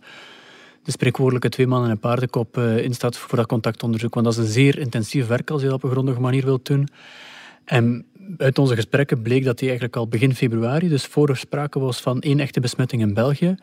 de 0.83 0.91
spreekwoordelijke 0.91 1.49
twee 1.49 1.67
mannen 1.67 1.87
en 1.87 1.93
een 1.93 2.01
paardenkop 2.01 2.57
uh, 2.57 2.77
in 2.77 2.93
staat 2.93 3.17
voor 3.17 3.37
dat 3.37 3.47
contactonderzoek. 3.47 4.13
Want 4.13 4.25
dat 4.25 4.37
is 4.37 4.43
een 4.43 4.53
zeer 4.53 4.79
intensief 4.79 5.27
werk 5.27 5.49
als 5.49 5.61
je 5.61 5.67
dat 5.67 5.75
op 5.75 5.83
een 5.83 5.91
grondige 5.91 6.19
manier 6.19 6.45
wilt 6.45 6.65
doen. 6.65 6.87
En 7.65 8.05
uit 8.37 8.59
onze 8.59 8.75
gesprekken 8.75 9.21
bleek 9.21 9.43
dat 9.43 9.57
die 9.57 9.67
eigenlijk 9.67 9.97
al 9.97 10.07
begin 10.07 10.35
februari, 10.35 10.89
dus 10.89 11.05
voor 11.05 11.29
er 11.29 11.37
sprake 11.37 11.79
was 11.79 12.01
van 12.01 12.21
één 12.21 12.39
echte 12.39 12.59
besmetting 12.59 13.01
in 13.01 13.13
België, 13.13 13.55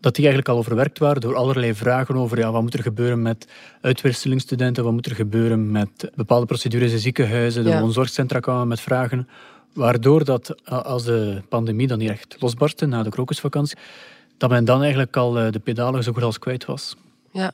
dat 0.00 0.14
die 0.14 0.24
eigenlijk 0.24 0.54
al 0.54 0.58
overwerkt 0.58 0.98
waren 0.98 1.20
door 1.20 1.36
allerlei 1.36 1.74
vragen 1.74 2.16
over 2.16 2.38
ja, 2.38 2.52
wat 2.52 2.62
moet 2.62 2.74
er 2.74 2.82
gebeuren 2.82 3.22
met 3.22 3.48
uitwisselingsstudenten, 3.80 4.84
wat 4.84 4.92
moet 4.92 5.06
er 5.06 5.14
gebeuren 5.14 5.70
met 5.70 6.10
bepaalde 6.14 6.46
procedures 6.46 6.92
in 6.92 6.98
ziekenhuizen, 6.98 7.64
de 7.64 7.80
woonzorgcentra 7.80 8.40
kwamen 8.40 8.68
met 8.68 8.80
vragen. 8.80 9.28
Waardoor 9.72 10.24
dat 10.24 10.54
als 10.64 11.04
de 11.04 11.42
pandemie 11.48 11.86
dan 11.86 11.98
niet 11.98 12.10
echt 12.10 12.36
losbarstte 12.38 12.86
na 12.86 13.02
de 13.02 13.10
krokusvakantie, 13.10 13.76
dat 14.36 14.50
men 14.50 14.64
dan 14.64 14.80
eigenlijk 14.80 15.16
al 15.16 15.38
eh, 15.38 15.52
de 15.52 15.58
pedalen 15.58 16.02
zo 16.02 16.12
goed 16.12 16.22
als 16.22 16.38
kwijt 16.38 16.64
was. 16.64 16.96
Ja, 17.32 17.52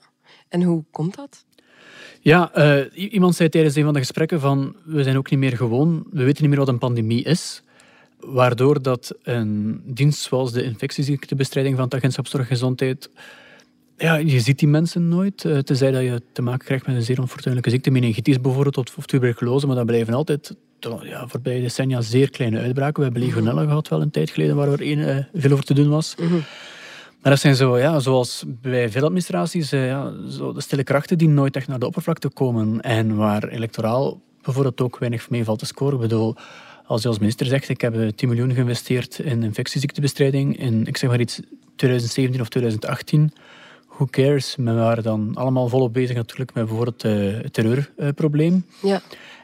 en 0.48 0.62
hoe 0.62 0.84
komt 0.90 1.14
dat? 1.16 1.44
Ja, 2.20 2.50
uh, 2.56 3.12
iemand 3.12 3.34
zei 3.34 3.48
tijdens 3.48 3.74
een 3.74 3.84
van 3.84 3.92
de 3.92 3.98
gesprekken 3.98 4.40
van 4.40 4.76
we 4.84 5.02
zijn 5.02 5.16
ook 5.16 5.30
niet 5.30 5.38
meer 5.38 5.56
gewoon, 5.56 6.04
we 6.10 6.24
weten 6.24 6.42
niet 6.42 6.50
meer 6.50 6.58
wat 6.58 6.68
een 6.68 6.78
pandemie 6.78 7.24
is. 7.24 7.62
Waardoor 8.26 8.82
dat 8.82 9.14
een 9.22 9.82
dienst 9.84 10.20
zoals 10.20 10.52
de 10.52 10.62
infectieziektebestrijding 10.62 11.76
van 11.76 11.84
het 11.84 11.94
agentschap 11.94 12.26
Zorggezondheid 12.26 13.10
ja, 14.02 14.14
je 14.14 14.40
ziet 14.40 14.58
die 14.58 14.68
mensen 14.68 15.08
nooit, 15.08 15.44
uh, 15.44 15.58
tenzij 15.58 15.90
dat 15.90 16.02
je 16.02 16.22
te 16.32 16.42
maken 16.42 16.66
krijgt 16.66 16.86
met 16.86 16.96
een 16.96 17.02
zeer 17.02 17.20
onfortuinlijke 17.20 17.70
ziekte, 17.70 17.90
meningitis 17.90 18.40
bijvoorbeeld, 18.40 18.96
of 18.96 19.06
tuberculose, 19.06 19.66
maar 19.66 19.76
dat 19.76 19.86
blijven 19.86 20.14
altijd 20.14 20.56
ja, 21.02 21.26
voorbij 21.28 21.60
decennia 21.60 22.00
zeer 22.00 22.30
kleine 22.30 22.58
uitbraken. 22.58 22.96
We 22.96 23.02
hebben 23.02 23.22
legionella 23.22 23.64
gehad 23.64 23.88
wel 23.88 24.00
een 24.00 24.10
tijd 24.10 24.30
geleden, 24.30 24.56
waar 24.56 24.68
er 24.68 24.82
een, 24.82 24.98
uh, 24.98 25.16
veel 25.34 25.52
over 25.52 25.64
te 25.64 25.74
doen 25.74 25.88
was. 25.88 26.14
Mhm. 26.16 26.32
Maar 27.20 27.32
dat 27.32 27.40
zijn 27.40 27.56
zo, 27.56 27.78
ja, 27.78 27.98
zoals 27.98 28.44
bij 28.46 28.90
veel 28.90 29.02
administraties, 29.02 29.72
uh, 29.72 29.86
ja, 29.86 30.12
zo 30.28 30.52
de 30.52 30.60
stille 30.60 30.84
krachten 30.84 31.18
die 31.18 31.28
nooit 31.28 31.56
echt 31.56 31.68
naar 31.68 31.78
de 31.78 31.86
oppervlakte 31.86 32.28
komen 32.28 32.80
en 32.80 33.16
waar 33.16 33.48
electoraal 33.48 34.20
bijvoorbeeld 34.42 34.80
ook 34.80 34.98
weinig 34.98 35.30
mee 35.30 35.44
valt 35.44 35.58
te 35.58 35.66
scoren. 35.66 35.94
Ik 35.94 36.00
bedoel, 36.00 36.36
als 36.86 37.02
je 37.02 37.08
als 37.08 37.18
minister 37.18 37.46
zegt, 37.46 37.68
ik 37.68 37.80
heb 37.80 38.10
10 38.16 38.28
miljoen 38.28 38.54
geïnvesteerd 38.54 39.18
in 39.18 39.42
infectieziektebestrijding 39.42 40.58
in, 40.58 40.86
ik 40.86 40.96
zeg 40.96 41.10
maar 41.10 41.20
iets, 41.20 41.40
2017 41.76 42.40
of 42.40 42.48
2018, 42.48 43.32
who 43.88 44.06
cares? 44.06 44.56
We 44.56 44.72
waren 44.72 45.02
dan 45.02 45.34
allemaal 45.34 45.68
volop 45.68 45.92
bezig 45.92 46.16
natuurlijk 46.16 46.54
met 46.54 46.66
bijvoorbeeld 46.66 47.04
uh, 47.04 47.42
het 47.42 47.52
terreurprobleem. 47.52 48.64
ja. 48.82 49.02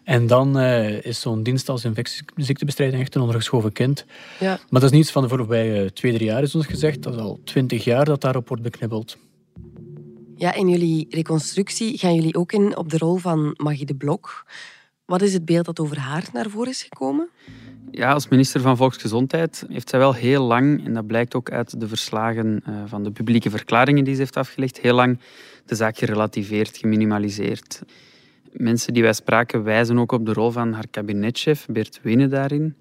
En 0.09 0.26
dan 0.26 0.59
uh, 0.59 1.04
is 1.04 1.21
zo'n 1.21 1.42
dienst 1.42 1.68
als 1.68 1.85
infectieziektebestrijding 1.85 3.02
echt 3.02 3.14
een 3.14 3.21
ondergeschoven 3.21 3.73
kind. 3.73 4.04
Ja. 4.40 4.49
Maar 4.49 4.80
dat 4.80 4.90
is 4.90 4.97
niets 4.97 5.11
van 5.11 5.23
de 5.23 5.28
voorbije 5.28 5.92
twee, 5.92 6.12
drie 6.12 6.26
jaar, 6.26 6.42
is 6.42 6.54
ons 6.54 6.66
gezegd. 6.66 7.02
Dat 7.02 7.14
is 7.14 7.21
al 7.21 7.40
twintig 7.45 7.85
jaar 7.85 8.04
dat 8.04 8.21
daarop 8.21 8.49
wordt 8.49 8.62
beknibbeld. 8.62 9.16
Ja, 10.37 10.54
in 10.54 10.68
jullie 10.68 11.07
reconstructie 11.11 11.99
gaan 11.99 12.14
jullie 12.14 12.35
ook 12.35 12.52
in 12.52 12.76
op 12.76 12.90
de 12.90 12.99
rol 12.99 13.16
van 13.16 13.54
Magie 13.57 13.87
de 13.87 13.95
Blok. 13.95 14.47
Wat 15.08 15.22
is 15.22 15.32
het 15.32 15.44
beeld 15.44 15.64
dat 15.64 15.80
over 15.80 15.98
haar 15.98 16.24
naar 16.32 16.50
voren 16.50 16.70
is 16.70 16.82
gekomen? 16.82 17.28
Ja, 17.90 18.12
als 18.12 18.28
minister 18.28 18.60
van 18.60 18.76
Volksgezondheid 18.76 19.64
heeft 19.68 19.88
zij 19.88 19.98
wel 19.98 20.14
heel 20.14 20.42
lang, 20.42 20.84
en 20.84 20.94
dat 20.94 21.06
blijkt 21.06 21.34
ook 21.34 21.50
uit 21.50 21.80
de 21.80 21.88
verslagen 21.88 22.60
eh, 22.64 22.74
van 22.86 23.04
de 23.04 23.10
publieke 23.10 23.50
verklaringen 23.50 24.04
die 24.04 24.14
ze 24.14 24.20
heeft 24.20 24.36
afgelegd, 24.36 24.78
heel 24.80 24.94
lang 24.94 25.18
de 25.66 25.74
zaak 25.74 25.98
gerelativeerd, 25.98 26.76
geminimaliseerd. 26.76 27.82
Mensen 28.52 28.92
die 28.92 29.02
wij 29.02 29.12
spraken 29.12 29.62
wijzen 29.62 29.98
ook 29.98 30.12
op 30.12 30.26
de 30.26 30.32
rol 30.32 30.50
van 30.50 30.72
haar 30.72 30.88
kabinetchef, 30.90 31.66
Bert 31.66 32.00
Wene, 32.02 32.28
daarin. 32.28 32.74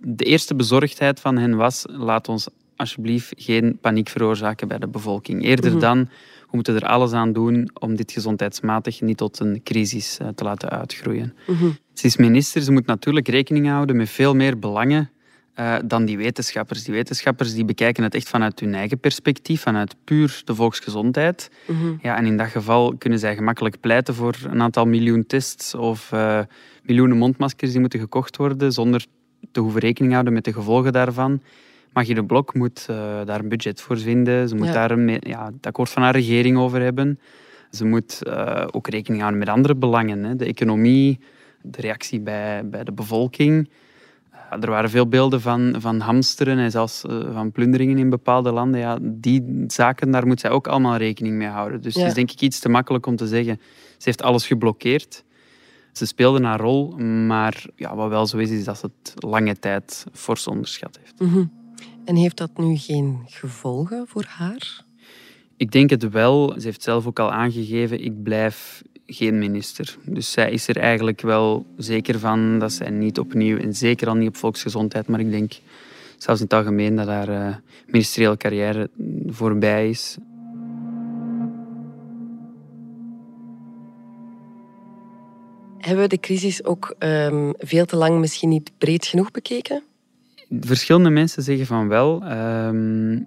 De 0.00 0.24
eerste 0.24 0.54
bezorgdheid 0.54 1.20
van 1.20 1.36
hen 1.36 1.56
was, 1.56 1.84
laat 1.88 2.28
ons 2.28 2.48
alsjeblieft 2.76 3.32
geen 3.36 3.78
paniek 3.80 4.08
veroorzaken 4.08 4.68
bij 4.68 4.78
de 4.78 4.88
bevolking. 4.88 5.44
Eerder 5.44 5.70
mhm. 5.70 5.80
dan, 5.80 6.08
we 6.52 6.58
moeten 6.58 6.74
er 6.74 6.88
alles 6.88 7.12
aan 7.12 7.32
doen 7.32 7.70
om 7.78 7.96
dit 7.96 8.12
gezondheidsmatig 8.12 9.00
niet 9.00 9.16
tot 9.16 9.40
een 9.40 9.60
crisis 9.62 10.18
eh, 10.18 10.28
te 10.28 10.44
laten 10.44 10.70
uitgroeien. 10.70 11.34
Mhm. 11.46 11.70
Ze 11.92 12.06
is 12.06 12.16
minister, 12.16 12.62
ze 12.62 12.72
moet 12.72 12.86
natuurlijk 12.86 13.28
rekening 13.28 13.66
houden 13.66 13.96
met 13.96 14.10
veel 14.10 14.34
meer 14.34 14.58
belangen 14.58 15.10
uh, 15.58 15.76
dan 15.84 16.04
die 16.04 16.16
wetenschappers. 16.16 16.84
Die 16.84 16.94
wetenschappers 16.94 17.54
die 17.54 17.64
bekijken 17.64 18.02
het 18.02 18.14
echt 18.14 18.28
vanuit 18.28 18.60
hun 18.60 18.74
eigen 18.74 18.98
perspectief, 18.98 19.60
vanuit 19.60 19.96
puur 20.04 20.42
de 20.44 20.54
volksgezondheid. 20.54 21.50
Mhm. 21.66 21.94
ja, 22.02 22.16
en 22.16 22.26
in 22.26 22.36
dat 22.36 22.48
geval 22.48 22.96
kunnen 22.98 23.18
zij 23.18 23.34
gemakkelijk 23.34 23.80
pleiten 23.80 24.14
voor 24.14 24.36
een 24.44 24.62
aantal 24.62 24.84
miljoen 24.84 25.26
tests 25.26 25.74
of 25.74 26.12
uh, 26.12 26.40
miljoenen 26.82 27.16
mondmaskers 27.16 27.70
die 27.70 27.80
moeten 27.80 28.00
gekocht 28.00 28.36
worden 28.36 28.72
zonder 28.72 29.04
te 29.52 29.60
hoeven 29.60 29.80
rekening 29.80 30.12
houden 30.12 30.32
met 30.32 30.44
de 30.44 30.52
gevolgen 30.52 30.92
daarvan. 30.92 31.42
Magie 31.92 32.14
de 32.14 32.24
Blok 32.24 32.54
moet 32.54 32.86
uh, 32.90 32.96
daar 33.24 33.40
een 33.40 33.48
budget 33.48 33.80
voor 33.80 33.98
vinden. 33.98 34.48
Ze 34.48 34.54
moet 34.54 34.66
ja. 34.66 34.72
daar 34.72 34.90
een, 34.90 35.18
ja, 35.20 35.44
het 35.44 35.66
akkoord 35.66 35.90
van 35.90 36.02
haar 36.02 36.14
regering 36.14 36.58
over 36.58 36.80
hebben. 36.80 37.18
Ze 37.70 37.84
moet 37.84 38.22
ook 38.70 38.88
rekening 38.88 39.20
houden 39.20 39.40
met 39.40 39.48
andere 39.48 39.74
belangen. 39.74 40.24
Hè. 40.24 40.36
De 40.36 40.44
economie, 40.44 41.20
de 41.62 41.80
reactie 41.80 42.20
bij, 42.20 42.68
bij 42.68 42.84
de 42.84 42.92
bevolking. 42.92 43.70
er 44.60 44.70
waren 44.70 44.90
veel 44.90 45.08
beelden 45.08 45.40
van, 45.40 45.74
van 45.78 46.00
hamsteren 46.00 46.58
en 46.58 46.70
zelfs 46.70 47.04
van 47.32 47.52
plunderingen 47.52 47.98
in 47.98 48.10
bepaalde 48.10 48.52
landen. 48.52 48.80
Ja, 48.80 48.98
die 49.02 49.64
zaken, 49.66 50.10
daar 50.10 50.26
moet 50.26 50.40
zij 50.40 50.50
ook 50.50 50.66
allemaal 50.66 50.96
rekening 50.96 51.36
mee 51.36 51.48
houden. 51.48 51.82
Dus 51.82 51.94
Ja. 51.94 52.00
het 52.00 52.08
is 52.08 52.14
denk 52.14 52.30
ik 52.30 52.40
iets 52.40 52.58
te 52.58 52.68
makkelijk 52.68 53.06
om 53.06 53.16
te 53.16 53.26
zeggen, 53.26 53.60
ze 53.96 54.04
heeft 54.04 54.22
alles 54.22 54.46
geblokkeerd. 54.46 55.24
Ze 55.92 56.06
speelde 56.06 56.44
haar 56.44 56.60
rol, 56.60 56.88
maar 57.26 57.64
ja, 57.76 57.94
wat 57.96 58.08
wel 58.08 58.26
zo 58.26 58.36
is, 58.38 58.50
is 58.50 58.64
dat 58.64 58.78
ze 58.78 58.90
het 59.02 59.24
lange 59.24 59.58
tijd 59.58 60.06
fors 60.12 60.46
onderschat 60.46 60.98
heeft. 61.02 61.20
Mhm. 61.20 61.44
En 62.04 62.16
heeft 62.16 62.36
dat 62.36 62.50
nu 62.56 62.76
geen 62.76 63.18
gevolgen 63.26 64.06
voor 64.08 64.24
haar? 64.28 64.84
Ik 65.56 65.72
denk 65.72 65.90
het 65.90 66.10
wel. 66.10 66.54
Ze 66.58 66.66
heeft 66.66 66.82
zelf 66.82 67.06
ook 67.06 67.18
al 67.18 67.32
aangegeven, 67.32 68.04
ik 68.04 68.22
blijf 68.22 68.82
geen 69.06 69.38
minister. 69.38 69.96
Dus 70.04 70.32
zij 70.32 70.50
is 70.50 70.68
er 70.68 70.76
eigenlijk 70.76 71.20
wel 71.20 71.66
zeker 71.76 72.18
van 72.18 72.58
dat 72.58 72.72
zij 72.72 72.90
niet 72.90 73.18
opnieuw, 73.18 73.58
en 73.58 73.74
zeker 73.74 74.08
al 74.08 74.14
niet 74.14 74.28
op 74.28 74.36
volksgezondheid, 74.36 75.08
maar 75.08 75.20
ik 75.20 75.30
denk 75.30 75.52
zelfs 76.16 76.40
in 76.40 76.46
het 76.46 76.54
algemeen 76.54 76.96
dat 76.96 77.06
haar 77.06 77.28
uh, 77.28 77.56
ministeriële 77.86 78.36
carrière 78.36 78.90
voorbij 79.26 79.88
is. 79.88 80.16
Hebben 85.78 86.02
we 86.02 86.08
de 86.08 86.20
crisis 86.20 86.64
ook 86.64 86.94
um, 86.98 87.54
veel 87.58 87.84
te 87.84 87.96
lang 87.96 88.18
misschien 88.18 88.48
niet 88.48 88.72
breed 88.78 89.06
genoeg 89.06 89.30
bekeken? 89.30 89.82
Verschillende 90.60 91.10
mensen 91.10 91.42
zeggen 91.42 91.66
van 91.66 91.88
wel. 91.88 92.22
Um, 92.32 93.26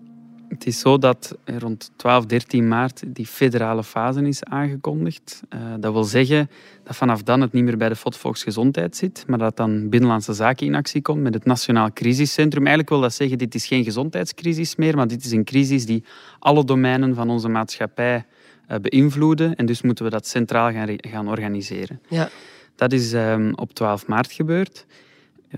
het 0.50 0.66
is 0.66 0.80
zo 0.80 0.98
dat 0.98 1.38
rond 1.46 1.92
12, 1.96 2.26
13 2.26 2.68
maart 2.68 3.04
die 3.08 3.26
federale 3.26 3.84
fase 3.84 4.28
is 4.28 4.44
aangekondigd. 4.44 5.42
Uh, 5.54 5.60
dat 5.80 5.94
wil 5.94 6.04
zeggen 6.04 6.50
dat 6.84 6.96
vanaf 6.96 7.24
dan 7.24 7.42
het 7.42 7.52
niet 7.52 7.64
meer 7.64 7.78
bij 7.78 7.90
de 7.90 7.96
FOD 7.96 8.18
Volksgezondheid 8.18 8.96
zit, 8.96 9.24
maar 9.28 9.38
dat 9.38 9.58
dan 9.58 9.90
Binnenlandse 9.90 10.34
Zaken 10.34 10.68
in 10.68 10.76
actie 10.76 11.02
komt 11.02 11.22
met 11.22 11.34
het 11.34 11.46
Nationaal 11.46 11.94
Crisiscentrum. 11.94 12.62
Eigenlijk 12.62 12.90
wil 12.90 13.02
dat 13.02 13.14
zeggen, 13.14 13.38
dit 13.38 13.56
is 13.56 13.68
geen 13.68 13.84
gezondheidscrisis 13.84 14.76
meer, 14.76 14.96
maar 14.96 15.08
dit 15.08 15.26
is 15.26 15.32
een 15.32 15.44
crisis 15.44 15.86
die 15.86 16.04
alle 16.40 16.66
domeinen 16.66 17.16
van 17.16 17.30
onze 17.30 17.48
maatschappij 17.48 18.26
uh, 18.72 18.78
beïnvloeden. 18.82 19.56
En 19.56 19.66
dus 19.66 19.82
moeten 19.82 20.06
we 20.06 20.12
dat 20.12 20.28
centraal 20.28 20.72
gaan, 20.72 20.88
gaan 20.98 21.30
organiseren. 21.30 22.02
Ja. 22.10 22.30
Dat 22.76 22.94
is 22.94 23.14
um, 23.14 23.54
op 23.56 23.74
12 23.74 24.08
maart 24.08 24.32
gebeurd. 24.32 24.86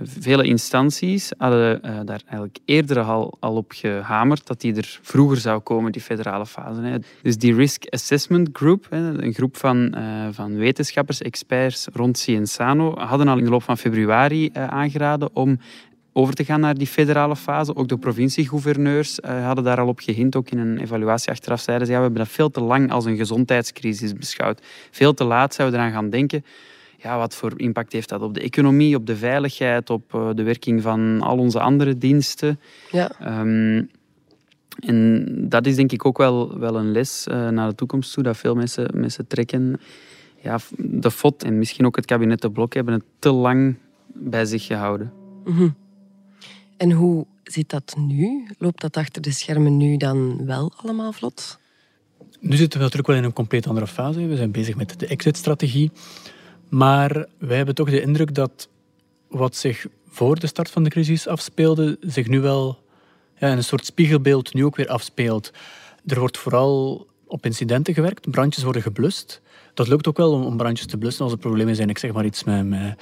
Vele 0.02 0.44
instanties 0.44 1.32
hadden 1.38 1.82
uh, 1.86 2.00
daar 2.06 2.22
eigenlijk 2.26 2.58
eerder 2.66 3.02
al, 3.02 3.38
op 3.40 3.72
gehamerd 3.76 4.48
dat 4.48 4.62
die 4.62 4.76
er 4.76 5.00
vroeger 5.02 5.38
zou 5.38 5.60
komen, 5.60 5.92
die 5.92 6.02
federale 6.02 6.46
fase. 6.46 6.82
Hè. 6.82 6.98
Dus 7.22 7.38
die 7.38 7.56
Risk 7.56 7.86
Assessment 7.90 8.50
Group, 8.54 8.88
een 8.90 9.34
groep 9.34 9.58
van, 9.58 9.94
uh, 9.98 10.28
van 10.32 10.56
wetenschappers, 10.56 11.22
experts 11.22 11.88
rond 11.94 12.18
Cienzano, 12.18 12.98
hadden 12.98 13.28
al 13.28 13.38
in 13.38 13.44
de 13.44 13.50
loop 13.50 13.64
van 13.64 13.78
februari 13.78 14.50
uh, 14.54 14.68
aangeraden 14.68 15.36
om 15.36 15.60
over 16.14 16.34
te 16.34 16.46
gaan 16.46 16.60
naar 16.60 16.78
die 16.78 16.88
federale 16.88 17.36
fase. 17.36 17.76
Ook 17.76 17.88
de 17.88 17.98
provinciegouverneurs 17.98 19.20
hadden 19.22 19.64
daar 19.64 19.80
al 19.80 19.88
op 19.88 20.00
gehint. 20.00 20.36
Ook 20.36 20.50
in 20.50 20.58
een 20.58 20.78
evaluatie 20.78 21.32
achteraf 21.32 21.62
zeiden 21.62 21.88
ze, 21.88 21.94
ja, 21.94 21.98
we 21.98 22.06
hebben 22.06 22.24
dat 22.24 22.34
veel 22.34 22.50
te 22.50 22.62
lang 22.62 22.92
als 22.92 23.06
een 23.06 23.18
gezondheidscrisis 23.18 24.14
beschouwd. 24.14 24.62
Veel 24.92 25.14
te 25.14 25.24
laat 25.24 25.54
zouden 25.54 25.80
we 25.80 25.86
eraan 25.86 25.96
gaan 25.96 26.10
denken 26.10 26.44
ja, 26.98 27.18
wat 27.18 27.36
voor 27.36 27.60
impact 27.60 27.94
heeft 27.94 28.10
dat 28.10 28.22
op 28.22 28.34
de 28.34 28.42
economie, 28.42 28.96
op 28.96 29.06
de 29.06 29.16
veiligheid, 29.16 29.90
op 29.90 30.14
uh, 30.14 30.30
de 30.34 30.44
werking 30.44 30.82
van 30.82 31.22
al 31.22 31.38
onze 31.38 31.60
andere 31.60 31.98
diensten. 31.98 32.60
Ja. 32.92 33.40
Um, 33.42 33.90
en 34.80 35.26
dat 35.50 35.66
is 35.66 35.76
denk 35.76 35.92
ik 35.92 36.06
ook 36.06 36.18
wel, 36.18 36.60
wel 36.60 36.76
een 36.76 36.92
les 36.92 37.28
uh, 37.28 37.50
naar 37.50 37.70
de 37.70 37.76
toekomst 37.76 38.14
toe, 38.14 38.24
dat 38.24 38.38
veel 38.38 38.56
mensen, 38.56 38.90
mensen 38.94 39.28
trekken. 39.28 39.80
Ja, 40.42 40.60
de 40.78 41.12
FOD 41.12 41.44
en 41.44 41.58
misschien 41.58 41.86
ook 41.86 41.96
het 41.96 42.06
kabinet 42.06 42.42
De 42.42 42.52
Blok 42.52 42.74
hebben 42.74 42.94
het 42.94 43.04
te 43.20 43.32
lang 43.32 43.76
bij 44.14 44.46
zich 44.46 44.66
gehouden. 44.66 45.14
Mhm. 45.46 45.70
En 46.78 46.92
hoe 46.92 47.26
zit 47.44 47.70
dat 47.70 47.96
nu? 47.98 48.48
Loopt 48.58 48.82
dat 48.82 48.98
achter 48.98 49.22
de 49.22 49.32
schermen 49.32 49.78
nu 49.78 49.98
dan 49.98 50.46
wel 50.46 50.72
allemaal 50.76 51.12
vlot? 51.12 51.60
Nu 52.40 52.56
zitten 52.56 52.78
we 52.80 52.84
natuurlijk 52.84 53.08
wel 53.08 53.18
in 53.18 53.24
een 53.24 53.34
compleet 53.34 53.68
andere 53.68 53.88
fase. 53.88 54.26
We 54.26 54.36
zijn 54.36 54.52
bezig 54.52 54.76
met 54.76 55.00
de 55.00 55.08
exit-strategie. 55.08 55.92
Maar 56.70 57.26
wij 57.38 57.58
hebben 57.58 57.76
toch 57.76 57.90
de 57.90 58.02
indruk 58.02 58.36
dat 58.36 58.70
wat 59.28 59.56
zich 59.56 59.88
voor 60.10 60.40
de 60.40 60.48
start 60.48 60.70
van 60.70 60.84
de 60.84 60.90
crisis 60.90 61.28
afspeelde, 61.28 61.98
zich 62.02 62.28
nu 62.28 62.40
wel 62.40 62.80
ja, 63.38 63.48
in 63.48 63.58
een 63.58 63.64
soort 63.64 63.86
spiegelbeeld 63.86 64.54
nu 64.54 64.66
ook 64.66 64.76
weer 64.76 64.88
afspeelt. 64.88 65.52
Er 66.06 66.20
wordt 66.20 66.38
vooral 66.38 67.08
op 67.28 67.46
incidenten 67.46 67.94
gewerkt, 67.94 68.32
brandjes 68.32 68.64
worden 68.64 68.82
geblust. 68.82 69.42
Dat 69.74 69.88
lukt 69.88 70.08
ook 70.08 70.18
wel 70.18 70.32
om, 70.32 70.44
om 70.44 70.58
brandjes 70.58 70.88
te 70.88 70.98
blussen 70.98 71.24
als 71.24 71.34
er 71.34 71.40
problemen 71.40 71.76
zijn. 71.76 71.90
Ik 71.90 71.98
zeg 71.98 72.14
maar 72.14 72.26
iets 72.26 72.44
met, 72.44 72.66
met 72.66 72.98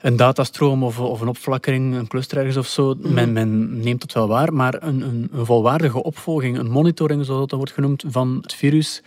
een 0.00 0.16
datastroom 0.16 0.84
of, 0.84 1.00
of, 1.00 1.20
een 1.20 1.28
opflakkering, 1.28 1.94
een 1.94 2.06
cluster 2.06 2.38
ergens 2.38 2.56
of 2.56 2.66
zo. 2.66 2.94
Mhm. 2.94 3.14
Men, 3.14 3.32
men, 3.32 3.80
neemt 3.80 4.02
het 4.02 4.12
wel 4.12 4.28
waar, 4.28 4.52
maar 4.52 4.82
een, 4.82 5.00
een, 5.00 5.28
een, 5.32 5.46
volwaardige 5.46 6.02
opvolging, 6.02 6.58
een 6.58 6.70
monitoring 6.70 7.24
zoals 7.24 7.40
dat 7.40 7.58
wordt 7.58 7.72
genoemd, 7.72 8.04
van 8.06 8.38
het 8.42 8.54
virus, 8.54 9.02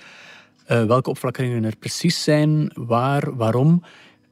uh, 0.72 0.84
welke 0.84 1.10
opflakkeringen 1.10 1.64
er 1.64 1.76
precies 1.76 2.24
zijn, 2.24 2.72
waar, 2.74 3.36
waarom, 3.36 3.84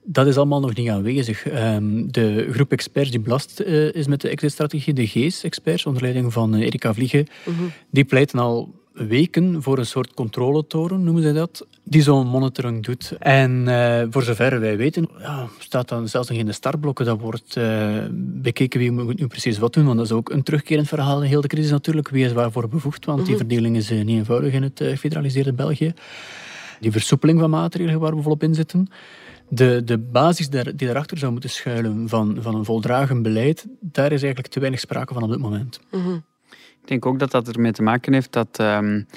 dat 0.03 0.27
is 0.27 0.37
allemaal 0.37 0.59
nog 0.59 0.73
niet 0.73 0.89
aanwezig. 0.89 1.45
Um, 1.45 2.11
de 2.11 2.47
groep 2.51 2.71
experts 2.71 3.11
die 3.11 3.19
belast 3.19 3.61
uh, 3.61 3.93
is 3.93 4.07
met 4.07 4.21
de 4.21 4.29
exit-strategie, 4.29 4.93
de 4.93 5.07
GEES-experts, 5.07 5.85
onder 5.85 6.01
leiding 6.01 6.33
van 6.33 6.55
uh, 6.55 6.65
Erika 6.65 6.93
Vliegen, 6.93 7.27
mm 7.45 7.71
die 7.91 8.03
pleiten 8.03 8.39
al 8.39 8.78
weken 8.93 9.63
voor 9.63 9.77
een 9.77 9.85
soort 9.85 10.13
controletoren, 10.13 11.03
noemen 11.03 11.23
ze 11.23 11.33
dat, 11.33 11.67
die 11.83 12.01
zo'n 12.01 12.27
monitoring 12.27 12.83
doet. 12.83 13.15
En 13.19 13.65
uh, 13.67 14.01
voor 14.09 14.23
zover 14.23 14.59
wij 14.59 14.77
weten, 14.77 15.09
ja, 15.19 15.47
staat 15.59 15.89
dan 15.89 16.07
zelfs 16.07 16.29
nog 16.29 16.37
in 16.37 16.45
de 16.45 16.51
startblokken. 16.51 17.05
Dat 17.05 17.19
wordt 17.19 17.55
uh, 17.55 17.97
bekeken 18.11 18.79
wie 18.79 18.91
moet 18.91 19.19
nu 19.19 19.27
precies 19.27 19.57
wat 19.57 19.73
doen, 19.73 19.85
want 19.85 19.97
dat 19.97 20.05
is 20.05 20.11
ook 20.11 20.29
een 20.29 20.43
terugkerend 20.43 20.87
verhaal 20.87 21.21
in 21.21 21.29
heel 21.29 21.41
de 21.41 21.47
crisis 21.47 21.71
natuurlijk. 21.71 22.09
Wie 22.09 22.25
is 22.25 22.33
waarvoor 22.33 22.69
bevoegd, 22.69 23.05
want 23.05 23.25
die 23.25 23.35
mhm. 23.35 23.37
verdeling 23.37 23.75
is 23.75 23.91
uh, 23.91 24.03
niet 24.03 24.17
eenvoudig 24.17 24.53
in 24.53 24.63
het 24.63 24.81
gefederaliseerde 24.83 25.53
België. 25.53 25.93
Die 26.79 26.91
versoepeling 26.91 27.39
van 27.39 27.49
maatregelen 27.49 27.99
waar 27.99 28.15
we 28.15 28.21
volop 28.21 28.43
in 28.43 28.55
zitten. 28.55 28.87
De, 29.49 29.81
de 29.85 29.97
basis 29.97 30.49
die 30.49 30.75
daarachter 30.75 31.17
zou 31.17 31.31
moeten 31.31 31.49
schuilen 31.49 32.09
van, 32.09 32.37
van 32.39 32.55
een 32.55 32.65
voldragen 32.65 33.21
beleid, 33.21 33.65
daar 33.79 34.11
is 34.11 34.21
eigenlijk 34.21 34.53
te 34.53 34.59
weinig 34.59 34.79
sprake 34.79 35.13
van 35.13 35.23
op 35.23 35.29
dit 35.29 35.39
moment. 35.39 35.79
Mm 35.91 36.23
ik 36.81 36.87
denk 36.87 37.05
ook 37.05 37.19
dat 37.19 37.31
dat 37.31 37.47
ermee 37.47 37.71
te 37.71 37.83
maken 37.83 38.13
heeft 38.13 38.33
dat 38.33 38.57
um, 38.61 39.07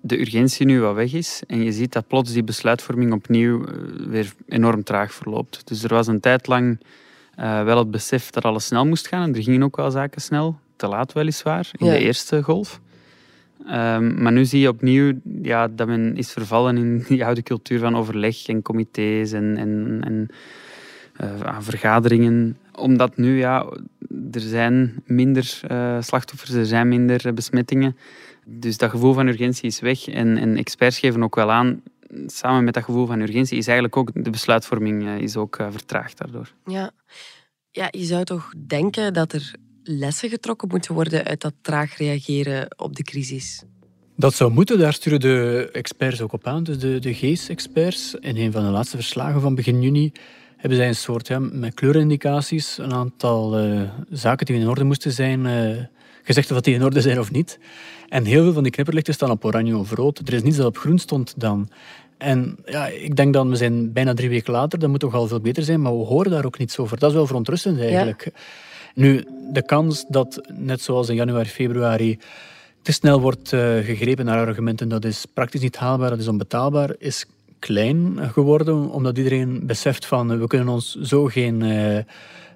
de 0.00 0.20
urgentie 0.20 0.66
nu 0.66 0.80
wat 0.80 0.94
weg 0.94 1.12
is. 1.12 1.42
En 1.46 1.62
je 1.62 1.72
ziet 1.72 1.92
dat 1.92 2.06
plots 2.06 2.32
die 2.32 2.44
besluitvorming 2.44 3.12
opnieuw 3.12 3.64
eh, 3.64 3.74
weer 4.06 4.32
enorm 4.48 4.82
traag 4.82 5.12
verloopt. 5.12 5.68
Dus 5.68 5.82
er 5.82 5.94
was 5.94 6.06
een 6.06 6.20
tijd 6.20 6.46
lang 6.46 6.80
uh, 7.38 7.64
wel 7.64 7.78
het 7.78 7.90
besef 7.90 8.30
dat 8.30 8.44
alles 8.44 8.66
snel 8.66 8.86
moest 8.86 9.08
gaan. 9.08 9.22
En 9.22 9.34
er 9.34 9.42
gingen 9.42 9.62
ook 9.62 9.76
wel 9.76 9.90
zaken 9.90 10.20
snel. 10.20 10.58
Te 10.76 10.86
laat 10.86 11.12
weliswaar, 11.12 11.70
in 11.72 11.86
de 11.86 11.98
eerste 11.98 12.42
golf. 12.42 12.80
Um, 13.60 14.22
maar 14.22 14.32
nu 14.32 14.44
zie 14.44 14.60
je 14.60 14.68
opnieuw 14.68 15.12
ja, 15.42 15.68
dat 15.68 15.86
men 15.86 16.16
is 16.16 16.32
vervallen 16.32 16.76
in 16.76 17.04
die 17.08 17.24
oude 17.24 17.42
cultuur 17.42 17.78
van 17.78 17.96
overleg 17.96 18.46
en 18.46 18.62
comité's 18.62 19.32
en, 19.32 19.56
en, 19.56 20.00
en 20.04 20.28
uh, 21.20 21.56
vergaderingen. 21.60 22.58
Omdat 22.74 23.16
nu, 23.16 23.38
ja, 23.38 23.66
er 24.32 24.40
zijn 24.40 25.02
minder 25.04 25.60
uh, 25.70 26.00
slachtoffers, 26.00 26.50
er 26.50 26.66
zijn 26.66 26.88
minder 26.88 27.34
besmettingen. 27.34 27.96
Dus 28.44 28.76
dat 28.76 28.90
gevoel 28.90 29.12
van 29.12 29.26
urgentie 29.26 29.66
is 29.66 29.80
weg. 29.80 30.08
En, 30.08 30.36
en, 30.36 30.56
experts 30.56 30.98
geven 30.98 31.22
ook 31.22 31.34
wel 31.34 31.50
aan, 31.50 31.82
samen 32.26 32.64
met 32.64 32.74
dat 32.74 32.84
gevoel 32.84 33.06
van 33.06 33.20
urgentie, 33.20 33.58
is 33.58 33.66
eigenlijk 33.66 33.96
ook 33.96 34.10
de 34.24 34.30
besluitvorming 34.30 35.02
uh, 35.02 35.18
is 35.18 35.36
ook 35.36 35.56
vertraagd 35.70 36.18
daardoor. 36.18 36.52
Ja. 36.66 36.90
ja, 37.70 37.88
je 37.90 38.04
zou 38.04 38.24
toch 38.24 38.52
denken 38.66 39.12
dat 39.12 39.32
er 39.32 39.54
lessen 39.82 40.28
getrokken 40.28 40.68
moeten 40.68 40.94
worden 40.94 41.24
uit 41.24 41.40
dat 41.40 41.54
traag 41.60 41.96
reageren 41.96 42.74
op 42.76 42.96
de 42.96 43.02
crisis? 43.02 43.62
Dat 44.16 44.34
zou 44.34 44.52
moeten, 44.52 44.78
daar 44.78 44.92
sturen 44.92 45.20
de 45.20 45.68
experts 45.72 46.20
ook 46.20 46.32
op 46.32 46.46
aan, 46.46 46.64
dus 46.64 46.78
de, 46.78 46.98
de 46.98 47.14
GEES-experts. 47.14 48.14
In 48.20 48.36
een 48.36 48.52
van 48.52 48.64
de 48.64 48.70
laatste 48.70 48.96
verslagen 48.96 49.40
van 49.40 49.54
begin 49.54 49.82
juni 49.82 50.12
hebben 50.66 50.84
zij 50.84 50.88
een 50.88 51.02
soort, 51.02 51.28
ja, 51.28 51.38
met 51.38 51.74
kleurindicaties, 51.74 52.78
een 52.78 52.92
aantal 52.92 53.64
uh, 53.64 53.80
zaken 54.10 54.46
die 54.46 54.56
in 54.56 54.68
orde 54.68 54.84
moesten 54.84 55.12
zijn, 55.12 55.44
uh, 55.44 55.76
gezegd 56.22 56.50
of 56.50 56.60
die 56.60 56.74
in 56.74 56.84
orde 56.84 57.00
zijn 57.00 57.18
of 57.18 57.30
niet. 57.30 57.58
En 58.08 58.24
heel 58.24 58.42
veel 58.42 58.52
van 58.52 58.62
die 58.62 58.72
knipperlichten 58.72 59.14
staan 59.14 59.30
op 59.30 59.44
oranje 59.44 59.76
of 59.76 59.90
rood. 59.90 60.18
Er 60.18 60.32
is 60.32 60.42
niets 60.42 60.56
dat 60.56 60.66
op 60.66 60.78
groen 60.78 60.98
stond 60.98 61.34
dan. 61.36 61.68
En 62.18 62.58
ja, 62.64 62.86
ik 62.86 63.16
denk 63.16 63.32
dan, 63.32 63.50
we 63.50 63.56
zijn 63.56 63.92
bijna 63.92 64.14
drie 64.14 64.28
weken 64.28 64.52
later, 64.52 64.78
dat 64.78 64.90
moet 64.90 65.00
toch 65.00 65.14
al 65.14 65.26
veel 65.26 65.40
beter 65.40 65.62
zijn, 65.62 65.82
maar 65.82 65.98
we 65.98 66.04
horen 66.04 66.30
daar 66.30 66.44
ook 66.44 66.58
niets 66.58 66.78
over. 66.78 66.98
Dat 66.98 67.10
is 67.10 67.16
wel 67.16 67.26
verontrustend 67.26 67.80
eigenlijk. 67.80 68.30
Nu, 68.94 69.24
de 69.52 69.62
kans 69.64 70.04
dat, 70.08 70.40
net 70.52 70.80
zoals 70.80 71.08
in 71.08 71.14
januari, 71.14 71.48
februari, 71.48 72.18
te 72.82 72.92
snel 72.92 73.20
wordt 73.20 73.52
uh, 73.52 73.60
gegrepen 73.60 74.24
naar 74.24 74.46
argumenten, 74.46 74.88
dat 74.88 75.04
is 75.04 75.26
praktisch 75.34 75.60
niet 75.60 75.76
haalbaar, 75.76 76.10
dat 76.10 76.18
is 76.18 76.28
onbetaalbaar, 76.28 76.94
is 76.98 77.26
klein 77.66 78.18
geworden, 78.32 78.90
omdat 78.90 79.18
iedereen 79.18 79.66
beseft 79.66 80.06
van 80.06 80.38
we 80.38 80.46
kunnen 80.46 80.68
ons 80.68 80.94
zo 80.94 81.24
geen 81.24 81.60
uh, 81.60 81.98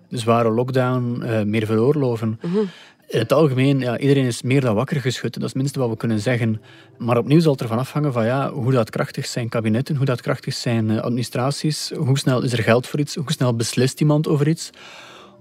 zware 0.08 0.50
lockdown 0.50 1.22
uh, 1.22 1.42
meer 1.42 1.66
veroorloven. 1.66 2.38
Mm 2.42 2.52
-hmm. 2.52 2.68
In 3.08 3.18
het 3.18 3.32
algemeen, 3.32 3.78
ja, 3.78 3.98
iedereen 3.98 4.24
is 4.24 4.42
meer 4.42 4.60
dan 4.60 4.74
wakker 4.74 5.00
geschud. 5.00 5.32
Dat 5.32 5.42
is 5.42 5.48
het 5.48 5.56
minste 5.56 5.78
wat 5.78 5.88
we 5.88 5.96
kunnen 5.96 6.20
zeggen. 6.20 6.60
Maar 6.98 7.18
opnieuw 7.18 7.40
zal 7.40 7.52
het 7.52 7.60
ervan 7.60 7.78
afhangen 7.78 8.12
van 8.12 8.24
ja, 8.24 8.50
hoe 8.50 8.72
dat 8.72 8.90
krachtig 8.90 9.26
zijn 9.26 9.48
kabinetten, 9.48 9.96
hoe 9.96 10.04
dat 10.04 10.20
krachtig 10.20 10.54
zijn 10.54 11.00
administraties, 11.00 11.92
hoe 11.96 12.18
snel 12.18 12.42
is 12.42 12.52
er 12.52 12.62
geld 12.62 12.86
voor 12.86 13.00
iets, 13.00 13.14
hoe 13.14 13.32
snel 13.32 13.56
beslist 13.56 14.00
iemand 14.00 14.28
over 14.28 14.48
iets 14.48 14.70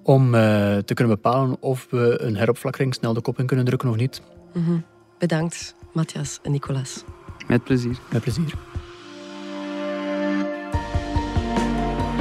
om 0.04 0.26
uh, 0.26 0.42
te 0.78 0.94
kunnen 0.94 1.16
bepalen 1.16 1.58
of 1.60 1.88
we 1.90 2.22
een 2.22 2.36
heropflakkering 2.36 2.94
snel 2.94 3.14
de 3.14 3.22
kop 3.22 3.40
in 3.40 3.46
kunnen 3.46 3.66
drukken 3.66 3.90
of 3.90 3.96
niet. 3.96 4.22
Mm 4.54 4.66
-hmm. 4.66 4.84
Bedankt, 5.20 5.76
Matthias 5.94 6.40
en 6.44 6.52
Nicolas. 6.52 7.04
Met 7.48 7.64
plezier. 7.64 7.98
Met 8.12 8.22
plezier. 8.22 8.69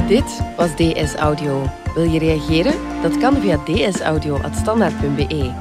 Dit 0.08 0.40
was 0.56 0.70
DS 0.76 1.14
Audio. 1.14 1.62
Wil 1.94 2.04
je 2.04 2.18
reageren? 2.18 2.72
Dat 3.02 3.18
kan 3.18 3.36
via 3.36 3.58
dsaudio.standaard.be. 3.64 5.52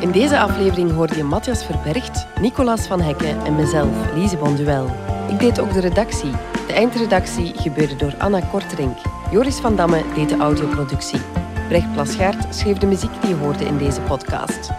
In 0.00 0.10
deze 0.10 0.38
aflevering 0.38 0.92
hoorde 0.92 1.16
je 1.16 1.24
Matthias 1.24 1.64
Verbergt, 1.64 2.26
Nicolas 2.40 2.86
van 2.86 3.00
Hekken 3.00 3.44
en 3.44 3.54
mezelf, 3.54 4.12
Lise 4.14 4.36
Bonduel. 4.36 4.90
Ik 5.28 5.38
deed 5.38 5.60
ook 5.60 5.72
de 5.72 5.80
redactie. 5.80 6.30
De 6.66 6.72
eindredactie 6.72 7.52
gebeurde 7.56 7.96
door 7.96 8.14
Anna 8.18 8.40
Korterink. 8.40 8.98
Joris 9.30 9.56
van 9.56 9.76
Damme 9.76 10.02
deed 10.14 10.28
de 10.28 10.36
audioproductie. 10.36 11.20
Brecht 11.68 11.92
Plasgaard 11.92 12.54
schreef 12.54 12.78
de 12.78 12.86
muziek 12.86 13.20
die 13.20 13.30
je 13.30 13.36
hoorde 13.36 13.64
in 13.64 13.78
deze 13.78 14.00
podcast. 14.00 14.70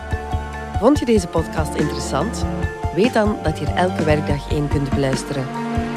Vond 0.79 0.99
je 0.99 1.05
deze 1.05 1.27
podcast 1.27 1.75
interessant? 1.75 2.45
Weet 2.95 3.13
dan 3.13 3.37
dat 3.43 3.59
je 3.59 3.65
er 3.65 3.75
elke 3.75 4.03
werkdag 4.03 4.51
één 4.51 4.67
kunt 4.67 4.89
beluisteren. 4.89 5.45